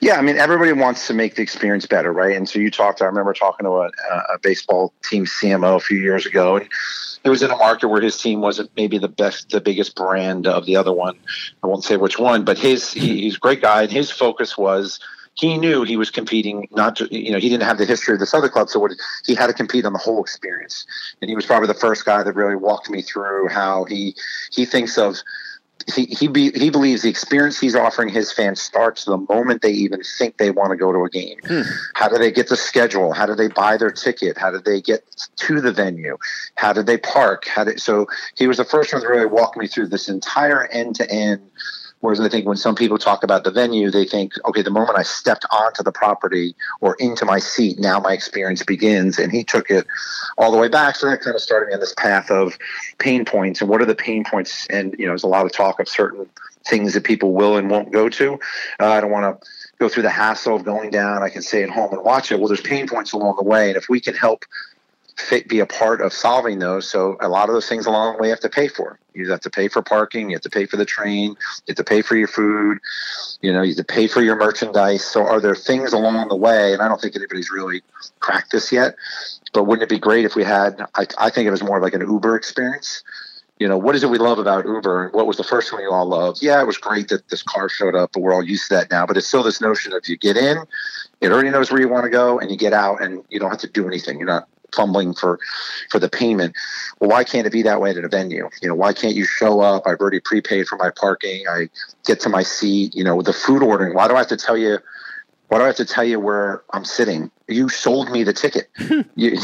Yeah, 0.00 0.16
I 0.16 0.22
mean, 0.22 0.36
everybody 0.36 0.72
wants 0.72 1.08
to 1.08 1.14
make 1.14 1.34
the 1.34 1.42
experience 1.42 1.86
better, 1.86 2.12
right? 2.12 2.36
And 2.36 2.48
so 2.48 2.58
you 2.58 2.70
talked. 2.70 3.02
I 3.02 3.06
remember 3.06 3.32
talking 3.32 3.64
to 3.64 3.70
a, 3.70 3.90
a, 4.32 4.38
baseball 4.40 4.92
team 5.02 5.24
CMO 5.24 5.76
a 5.76 5.80
few 5.80 5.98
years 5.98 6.24
ago, 6.24 6.56
and 6.56 6.68
it 7.24 7.30
was 7.30 7.42
in 7.42 7.50
a 7.50 7.56
market 7.56 7.88
where 7.88 8.00
his 8.00 8.16
team 8.16 8.40
wasn't 8.40 8.70
maybe 8.76 8.98
the 8.98 9.08
best, 9.08 9.50
the 9.50 9.60
biggest 9.60 9.96
brand 9.96 10.46
of 10.46 10.66
the 10.66 10.76
other 10.76 10.92
one. 10.92 11.16
I 11.64 11.66
won't 11.66 11.82
say 11.82 11.96
which 11.96 12.18
one, 12.18 12.44
but 12.44 12.58
his 12.58 12.92
he, 12.92 13.22
he's 13.22 13.36
a 13.36 13.40
great 13.40 13.60
guy, 13.60 13.82
and 13.82 13.90
his 13.90 14.08
focus 14.10 14.56
was 14.56 15.00
he 15.34 15.56
knew 15.56 15.82
he 15.82 15.96
was 15.96 16.10
competing. 16.10 16.68
Not 16.70 16.96
to, 16.96 17.08
you 17.10 17.32
know, 17.32 17.38
he 17.38 17.48
didn't 17.48 17.64
have 17.64 17.78
the 17.78 17.84
history 17.84 18.14
of 18.14 18.20
this 18.20 18.34
other 18.34 18.48
club, 18.48 18.68
so 18.68 18.78
what, 18.78 18.92
he 19.26 19.34
had 19.34 19.48
to 19.48 19.52
compete 19.52 19.84
on 19.84 19.92
the 19.92 19.98
whole 19.98 20.20
experience. 20.20 20.86
And 21.20 21.28
he 21.28 21.34
was 21.34 21.46
probably 21.46 21.68
the 21.68 21.74
first 21.74 22.04
guy 22.04 22.22
that 22.22 22.34
really 22.34 22.56
walked 22.56 22.88
me 22.88 23.02
through 23.02 23.48
how 23.48 23.84
he 23.84 24.14
he 24.52 24.64
thinks 24.64 24.96
of 24.96 25.16
he 25.94 26.06
he, 26.06 26.28
be, 26.28 26.50
he 26.50 26.70
believes 26.70 27.02
the 27.02 27.08
experience 27.08 27.58
he's 27.58 27.74
offering 27.74 28.08
his 28.08 28.32
fans 28.32 28.60
starts 28.60 29.04
the 29.04 29.16
moment 29.16 29.62
they 29.62 29.70
even 29.70 30.02
think 30.18 30.36
they 30.36 30.50
want 30.50 30.70
to 30.70 30.76
go 30.76 30.92
to 30.92 31.04
a 31.04 31.10
game. 31.10 31.38
Hmm. 31.46 31.62
How 31.94 32.08
do 32.08 32.18
they 32.18 32.30
get 32.30 32.48
the 32.48 32.56
schedule? 32.56 33.12
How 33.12 33.26
do 33.26 33.34
they 33.34 33.48
buy 33.48 33.76
their 33.76 33.90
ticket? 33.90 34.36
How 34.36 34.50
do 34.50 34.58
they 34.58 34.80
get 34.80 35.04
to 35.36 35.60
the 35.60 35.72
venue? 35.72 36.18
How 36.56 36.72
did 36.72 36.86
they 36.86 36.98
park? 36.98 37.46
How 37.46 37.64
did 37.64 37.80
so 37.80 38.06
he 38.34 38.46
was 38.46 38.58
the 38.58 38.64
first 38.64 38.92
one 38.92 39.02
to 39.02 39.08
really 39.08 39.26
walk 39.26 39.56
me 39.56 39.66
through 39.66 39.88
this 39.88 40.08
entire 40.08 40.66
end 40.66 40.96
to 40.96 41.10
end 41.10 41.48
Whereas 42.00 42.20
I 42.20 42.28
think 42.28 42.46
when 42.46 42.56
some 42.56 42.74
people 42.74 42.98
talk 42.98 43.24
about 43.24 43.44
the 43.44 43.50
venue, 43.50 43.90
they 43.90 44.04
think, 44.04 44.32
okay, 44.46 44.62
the 44.62 44.70
moment 44.70 44.98
I 44.98 45.02
stepped 45.02 45.44
onto 45.50 45.82
the 45.82 45.92
property 45.92 46.54
or 46.80 46.96
into 46.98 47.24
my 47.24 47.38
seat, 47.38 47.78
now 47.78 47.98
my 47.98 48.12
experience 48.12 48.62
begins. 48.62 49.18
And 49.18 49.32
he 49.32 49.42
took 49.42 49.70
it 49.70 49.86
all 50.36 50.52
the 50.52 50.58
way 50.58 50.68
back. 50.68 50.96
So 50.96 51.10
that 51.10 51.20
kind 51.20 51.34
of 51.34 51.42
started 51.42 51.68
me 51.68 51.74
on 51.74 51.80
this 51.80 51.94
path 51.94 52.30
of 52.30 52.56
pain 52.98 53.24
points 53.24 53.60
and 53.60 53.68
what 53.68 53.82
are 53.82 53.86
the 53.86 53.94
pain 53.94 54.24
points? 54.24 54.66
And, 54.68 54.94
you 54.98 55.06
know, 55.06 55.10
there's 55.10 55.24
a 55.24 55.28
lot 55.28 55.44
of 55.44 55.52
talk 55.52 55.80
of 55.80 55.88
certain 55.88 56.26
things 56.64 56.94
that 56.94 57.04
people 57.04 57.32
will 57.32 57.56
and 57.56 57.70
won't 57.70 57.92
go 57.92 58.08
to. 58.08 58.34
Uh, 58.78 58.88
I 58.88 59.00
don't 59.00 59.10
want 59.10 59.40
to 59.40 59.48
go 59.78 59.88
through 59.88 60.02
the 60.04 60.10
hassle 60.10 60.56
of 60.56 60.64
going 60.64 60.90
down. 60.90 61.22
I 61.22 61.30
can 61.30 61.42
stay 61.42 61.62
at 61.62 61.70
home 61.70 61.92
and 61.92 62.04
watch 62.04 62.30
it. 62.30 62.38
Well, 62.38 62.48
there's 62.48 62.60
pain 62.60 62.86
points 62.86 63.12
along 63.12 63.36
the 63.36 63.44
way. 63.44 63.68
And 63.68 63.76
if 63.76 63.88
we 63.88 64.00
can 64.00 64.14
help 64.14 64.44
be 65.48 65.60
a 65.60 65.66
part 65.66 66.00
of 66.00 66.12
solving 66.12 66.58
those. 66.58 66.88
So 66.88 67.16
a 67.20 67.28
lot 67.28 67.48
of 67.48 67.54
those 67.54 67.68
things 67.68 67.86
along 67.86 68.16
the 68.16 68.22
way 68.22 68.28
you 68.28 68.32
have 68.32 68.40
to 68.40 68.48
pay 68.48 68.68
for. 68.68 68.98
You 69.14 69.30
have 69.30 69.40
to 69.40 69.50
pay 69.50 69.68
for 69.68 69.82
parking. 69.82 70.30
You 70.30 70.36
have 70.36 70.42
to 70.42 70.50
pay 70.50 70.66
for 70.66 70.76
the 70.76 70.84
train. 70.84 71.30
You 71.30 71.36
have 71.68 71.76
to 71.76 71.84
pay 71.84 72.02
for 72.02 72.16
your 72.16 72.28
food. 72.28 72.78
You 73.40 73.52
know, 73.52 73.62
you 73.62 73.74
have 73.74 73.86
to 73.86 73.92
pay 73.92 74.06
for 74.06 74.22
your 74.22 74.36
merchandise. 74.36 75.04
So 75.04 75.24
are 75.24 75.40
there 75.40 75.54
things 75.54 75.92
along 75.92 76.28
the 76.28 76.36
way? 76.36 76.72
And 76.72 76.82
I 76.82 76.88
don't 76.88 77.00
think 77.00 77.16
anybody's 77.16 77.50
really 77.50 77.82
cracked 78.20 78.52
this 78.52 78.70
yet. 78.70 78.94
But 79.52 79.64
wouldn't 79.64 79.82
it 79.82 79.92
be 79.92 79.98
great 79.98 80.24
if 80.24 80.36
we 80.36 80.44
had? 80.44 80.80
I, 80.94 81.06
I 81.18 81.30
think 81.30 81.46
it 81.46 81.50
was 81.50 81.62
more 81.62 81.80
like 81.80 81.94
an 81.94 82.02
Uber 82.02 82.36
experience 82.36 83.02
you 83.58 83.66
know, 83.66 83.76
what 83.76 83.96
is 83.96 84.04
it 84.04 84.10
we 84.10 84.18
love 84.18 84.38
about 84.38 84.66
Uber? 84.66 85.10
What 85.12 85.26
was 85.26 85.36
the 85.36 85.44
first 85.44 85.72
one 85.72 85.82
you 85.82 85.90
all 85.90 86.06
loved? 86.06 86.42
Yeah, 86.42 86.60
it 86.60 86.66
was 86.66 86.78
great 86.78 87.08
that 87.08 87.28
this 87.28 87.42
car 87.42 87.68
showed 87.68 87.94
up, 87.94 88.10
but 88.12 88.20
we're 88.20 88.32
all 88.32 88.42
used 88.42 88.68
to 88.68 88.76
that 88.76 88.90
now. 88.90 89.04
But 89.04 89.16
it's 89.16 89.26
still 89.26 89.42
this 89.42 89.60
notion 89.60 89.92
of 89.92 90.06
you 90.08 90.16
get 90.16 90.36
in, 90.36 90.58
it 91.20 91.32
already 91.32 91.50
knows 91.50 91.70
where 91.70 91.80
you 91.80 91.88
want 91.88 92.04
to 92.04 92.10
go, 92.10 92.38
and 92.38 92.50
you 92.50 92.56
get 92.56 92.72
out, 92.72 93.02
and 93.02 93.24
you 93.28 93.40
don't 93.40 93.50
have 93.50 93.58
to 93.60 93.68
do 93.68 93.88
anything. 93.88 94.18
You're 94.18 94.28
not 94.28 94.48
fumbling 94.78 95.12
for 95.12 95.38
for 95.90 95.98
the 95.98 96.08
payment. 96.08 96.54
Well, 97.00 97.10
why 97.10 97.24
can't 97.24 97.46
it 97.46 97.52
be 97.52 97.62
that 97.62 97.80
way 97.80 97.90
at 97.90 97.96
a 97.96 98.08
venue? 98.08 98.48
You 98.62 98.68
know, 98.68 98.74
why 98.74 98.92
can't 98.92 99.16
you 99.16 99.24
show 99.24 99.60
up? 99.60 99.82
I've 99.86 100.00
already 100.00 100.20
prepaid 100.20 100.68
for 100.68 100.76
my 100.76 100.90
parking. 100.90 101.46
I 101.48 101.68
get 102.06 102.20
to 102.20 102.28
my 102.28 102.44
seat. 102.44 102.94
You 102.94 103.04
know, 103.04 103.16
with 103.16 103.26
the 103.26 103.32
food 103.32 103.62
ordering. 103.62 103.94
Why 103.94 104.06
do 104.06 104.14
I 104.14 104.18
have 104.18 104.28
to 104.28 104.36
tell 104.36 104.56
you? 104.56 104.78
Why 105.48 105.58
do 105.58 105.64
I 105.64 105.66
have 105.68 105.76
to 105.76 105.86
tell 105.86 106.04
you 106.04 106.20
where 106.20 106.62
I'm 106.74 106.84
sitting? 106.84 107.30
You 107.48 107.70
sold 107.70 108.10
me 108.10 108.22
the 108.22 108.34
ticket. 108.34 108.68
you, 109.16 109.38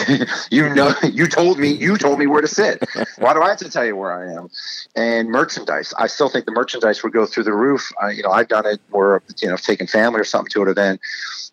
you 0.50 0.74
know, 0.74 0.94
you 1.02 1.26
told 1.26 1.58
me, 1.58 1.68
you 1.68 1.96
told 1.96 2.18
me 2.18 2.26
where 2.26 2.42
to 2.42 2.48
sit. 2.48 2.84
Why 3.16 3.32
do 3.32 3.40
I 3.40 3.48
have 3.48 3.58
to 3.58 3.70
tell 3.70 3.86
you 3.86 3.96
where 3.96 4.12
I 4.12 4.34
am? 4.34 4.50
And 4.94 5.30
merchandise. 5.30 5.94
I 5.98 6.06
still 6.08 6.28
think 6.28 6.44
the 6.44 6.52
merchandise 6.52 7.02
would 7.02 7.14
go 7.14 7.24
through 7.24 7.44
the 7.44 7.54
roof. 7.54 7.90
I, 8.00 8.10
you 8.10 8.22
know, 8.22 8.30
I've 8.30 8.48
done 8.48 8.66
it 8.66 8.80
where, 8.90 9.22
you 9.40 9.48
know, 9.48 9.56
taking 9.56 9.86
family 9.86 10.20
or 10.20 10.24
something 10.24 10.50
to 10.50 10.62
an 10.62 10.68
event. 10.68 11.00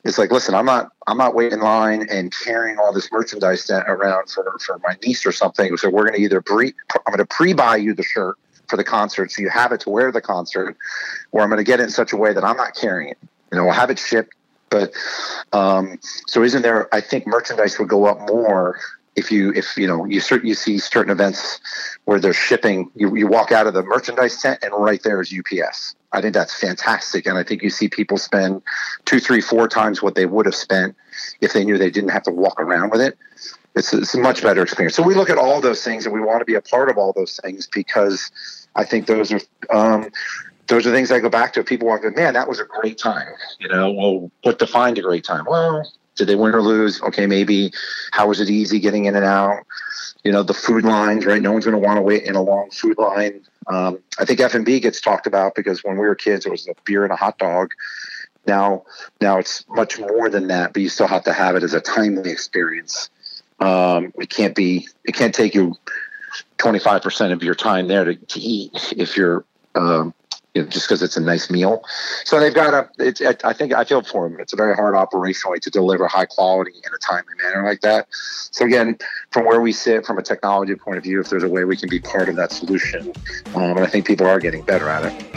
It's 0.04 0.18
like, 0.18 0.32
listen, 0.32 0.54
I'm 0.54 0.66
not, 0.66 0.92
I'm 1.08 1.18
not 1.18 1.34
waiting 1.34 1.60
in 1.60 1.64
line 1.64 2.08
and 2.10 2.34
carrying 2.44 2.78
all 2.78 2.92
this 2.92 3.10
merchandise 3.10 3.70
around 3.70 4.30
for, 4.30 4.58
for 4.60 4.80
my 4.80 4.98
niece 5.06 5.26
or 5.26 5.32
something. 5.32 5.78
So 5.78 5.90
we're 5.90 6.04
going 6.04 6.16
to 6.16 6.22
either 6.22 6.42
pre, 6.42 6.74
I'm 6.94 7.14
going 7.14 7.20
to 7.20 7.26
pre-buy 7.26 7.78
you 7.78 7.94
the 7.94 8.04
shirt 8.04 8.38
for 8.68 8.76
the 8.76 8.84
concert 8.84 9.32
so 9.32 9.42
you 9.42 9.50
have 9.50 9.72
it 9.72 9.82
to 9.82 9.90
wear 9.90 10.12
the 10.12 10.22
concert, 10.22 10.76
or 11.32 11.42
I'm 11.42 11.50
going 11.50 11.58
to 11.58 11.64
get 11.64 11.80
it 11.80 11.84
in 11.84 11.90
such 11.90 12.12
a 12.12 12.18
way 12.18 12.34
that 12.34 12.44
I'm 12.44 12.58
not 12.58 12.76
carrying 12.76 13.12
it. 13.12 13.18
You 13.52 13.58
know, 13.58 13.66
we'll 13.66 13.74
have 13.74 13.90
it 13.90 14.00
shipped 14.00 14.34
but 14.72 14.94
um, 15.54 16.00
so 16.26 16.42
isn't 16.42 16.64
there? 16.64 16.94
I 16.96 17.02
think 17.02 17.28
merchandise 17.28 17.78
would 17.78 17.90
go 17.90 18.06
up 18.06 18.20
more 18.22 18.80
if 19.16 19.32
you 19.32 19.52
if 19.54 19.78
you 19.78 19.88
know 19.88 20.06
you 20.06 20.22
cert, 20.22 20.44
you 20.46 20.54
see 20.56 20.78
certain 20.80 21.12
events 21.12 21.60
where 22.06 22.20
they're 22.20 22.34
shipping. 22.34 22.90
You 22.96 23.16
you 23.16 23.28
walk 23.28 23.52
out 23.52 23.68
of 23.68 23.74
the 23.74 23.84
merchandise 23.84 24.42
tent 24.42 24.60
and 24.64 24.74
right 24.74 25.02
there 25.04 25.22
is 25.22 25.34
UPS. 25.38 25.96
I 26.14 26.22
think 26.22 26.34
that's 26.34 26.58
fantastic, 26.60 27.26
and 27.26 27.38
I 27.38 27.44
think 27.44 27.62
you 27.62 27.70
see 27.70 27.88
people 27.88 28.18
spend 28.18 28.62
two, 29.06 29.20
three, 29.20 29.42
four 29.42 29.68
times 29.68 30.02
what 30.02 30.16
they 30.16 30.26
would 30.26 30.46
have 30.46 30.56
spent 30.56 30.96
if 31.42 31.54
they 31.54 31.64
knew 31.64 31.78
they 31.78 31.92
didn't 31.92 32.10
have 32.10 32.24
to 32.24 32.32
walk 32.32 32.60
around 32.60 32.92
with 32.92 33.02
it. 33.02 33.18
It's, 33.76 33.94
it's 33.94 34.14
a 34.14 34.20
much 34.20 34.42
better 34.42 34.62
experience. 34.62 34.96
So 34.96 35.04
we 35.04 35.16
look 35.16 35.30
at 35.30 35.38
all 35.38 35.62
those 35.62 35.84
things, 35.84 36.06
and 36.06 36.14
we 36.14 36.20
want 36.20 36.40
to 36.40 36.46
be 36.46 36.56
a 36.56 36.62
part 36.62 36.90
of 36.90 36.98
all 36.98 37.14
those 37.14 37.40
things 37.42 37.68
because 37.68 38.30
I 38.76 38.84
think 38.84 39.08
those 39.08 39.32
are 39.32 39.40
um, 39.70 40.10
those 40.72 40.88
are 40.88 40.92
things 40.92 41.12
I 41.12 41.20
go 41.20 41.28
back 41.28 41.52
to. 41.54 41.66
People 41.66 41.90
walk, 41.90 42.04
man, 42.16 42.34
that 42.34 42.48
was 42.48 42.62
a 42.62 42.64
great 42.64 42.98
time. 42.98 43.28
You 43.60 43.68
know, 43.68 43.92
well, 43.92 44.32
what 44.44 44.58
defined 44.58 44.98
a 44.98 45.02
great 45.02 45.26
time? 45.26 45.44
Well, 45.46 45.86
did 46.16 46.28
they 46.28 46.36
win 46.36 46.56
or 46.56 46.62
lose? 46.62 47.02
Okay, 47.02 47.28
maybe. 47.28 47.74
How 48.14 48.30
was 48.30 48.40
it 48.40 48.50
easy 48.50 48.80
getting 48.80 49.04
in 49.04 49.18
and 49.18 49.26
out? 49.26 49.66
You 50.24 50.32
know, 50.32 50.44
the 50.44 50.54
food 50.54 50.86
lines, 50.86 51.26
right? 51.26 51.42
No 51.42 51.52
one's 51.52 51.66
going 51.66 51.80
to 51.80 51.86
want 51.86 51.98
to 51.98 52.02
wait 52.02 52.24
in 52.24 52.36
a 52.36 52.42
long 52.42 52.70
food 52.72 52.98
line. 52.98 53.42
Um, 53.68 54.00
I 54.18 54.24
think 54.24 54.40
F 54.40 54.54
and 54.56 54.64
B 54.64 54.80
gets 54.80 55.02
talked 55.02 55.28
about 55.28 55.56
because 55.56 55.84
when 55.84 55.98
we 55.98 56.08
were 56.08 56.16
kids, 56.16 56.46
it 56.46 56.52
was 56.52 56.66
a 56.70 56.74
beer 56.86 57.04
and 57.04 57.12
a 57.12 57.18
hot 57.18 57.38
dog. 57.38 57.74
Now, 58.48 58.86
now 59.20 59.40
it's 59.40 59.66
much 59.68 60.00
more 60.00 60.30
than 60.30 60.48
that, 60.48 60.72
but 60.72 60.82
you 60.82 60.88
still 60.88 61.08
have 61.08 61.26
to 61.26 61.34
have 61.34 61.58
it 61.58 61.64
as 61.64 61.74
a 61.74 61.82
timely 61.82 62.32
experience. 62.32 63.10
Um, 63.60 64.14
it 64.18 64.30
can't 64.30 64.56
be. 64.56 64.88
It 65.04 65.16
can't 65.16 65.36
take 65.36 65.54
you 65.54 65.76
25% 66.60 67.34
of 67.34 67.44
your 67.44 67.56
time 67.56 67.90
there 67.90 68.06
to, 68.06 68.16
to 68.16 68.40
eat 68.40 68.94
if 68.96 69.18
you're 69.18 69.44
um, 69.76 70.14
you 70.54 70.62
know, 70.62 70.68
just 70.68 70.88
because 70.88 71.02
it's 71.02 71.16
a 71.16 71.22
nice 71.22 71.50
meal. 71.50 71.84
So 72.26 72.40
they've 72.40 72.54
got 72.54 72.74
a. 72.74 72.90
It's. 73.00 73.22
I 73.22 73.54
think 73.54 73.74
I 73.74 73.86
feel 73.86 74.02
for 74.02 74.28
them. 74.28 74.40
It's 74.40 74.54
a 74.54 74.56
very 74.56 74.76
hard 74.76 74.96
operationally 74.96 75.60
to 75.62 75.70
deliver 75.70 76.08
high 76.08 76.26
quality 76.26 76.74
in 76.76 76.94
a 76.94 76.98
timely 76.98 77.34
manner 77.42 77.64
like 77.64 77.82
that. 77.82 78.08
So 78.12 78.66
again, 78.66 78.98
from 79.32 79.46
where 79.46 79.62
we 79.62 79.72
sit, 79.72 80.06
from 80.06 80.18
a 80.18 80.24
technology 80.24 80.76
point 80.76 80.98
of 80.98 81.04
view, 81.04 81.22
if 81.22 81.30
there's 81.30 81.44
a 81.44 81.50
way 81.50 81.64
we 81.64 81.78
can 81.78 81.90
be 81.90 82.00
part 82.00 82.28
of 82.28 82.36
that 82.36 82.52
solution, 82.52 83.14
um, 83.56 83.78
I 83.78 83.88
think 83.88 84.06
people 84.06 84.28
are 84.28 84.40
getting 84.40 84.64
better 84.64 84.90
at 84.90 85.06
it. 85.06 85.36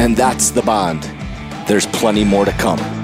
And 0.00 0.16
that's 0.16 0.50
the 0.50 0.62
bond. 0.62 1.10
There's 1.66 1.86
plenty 1.86 2.24
more 2.24 2.44
to 2.44 2.52
come. 2.52 3.03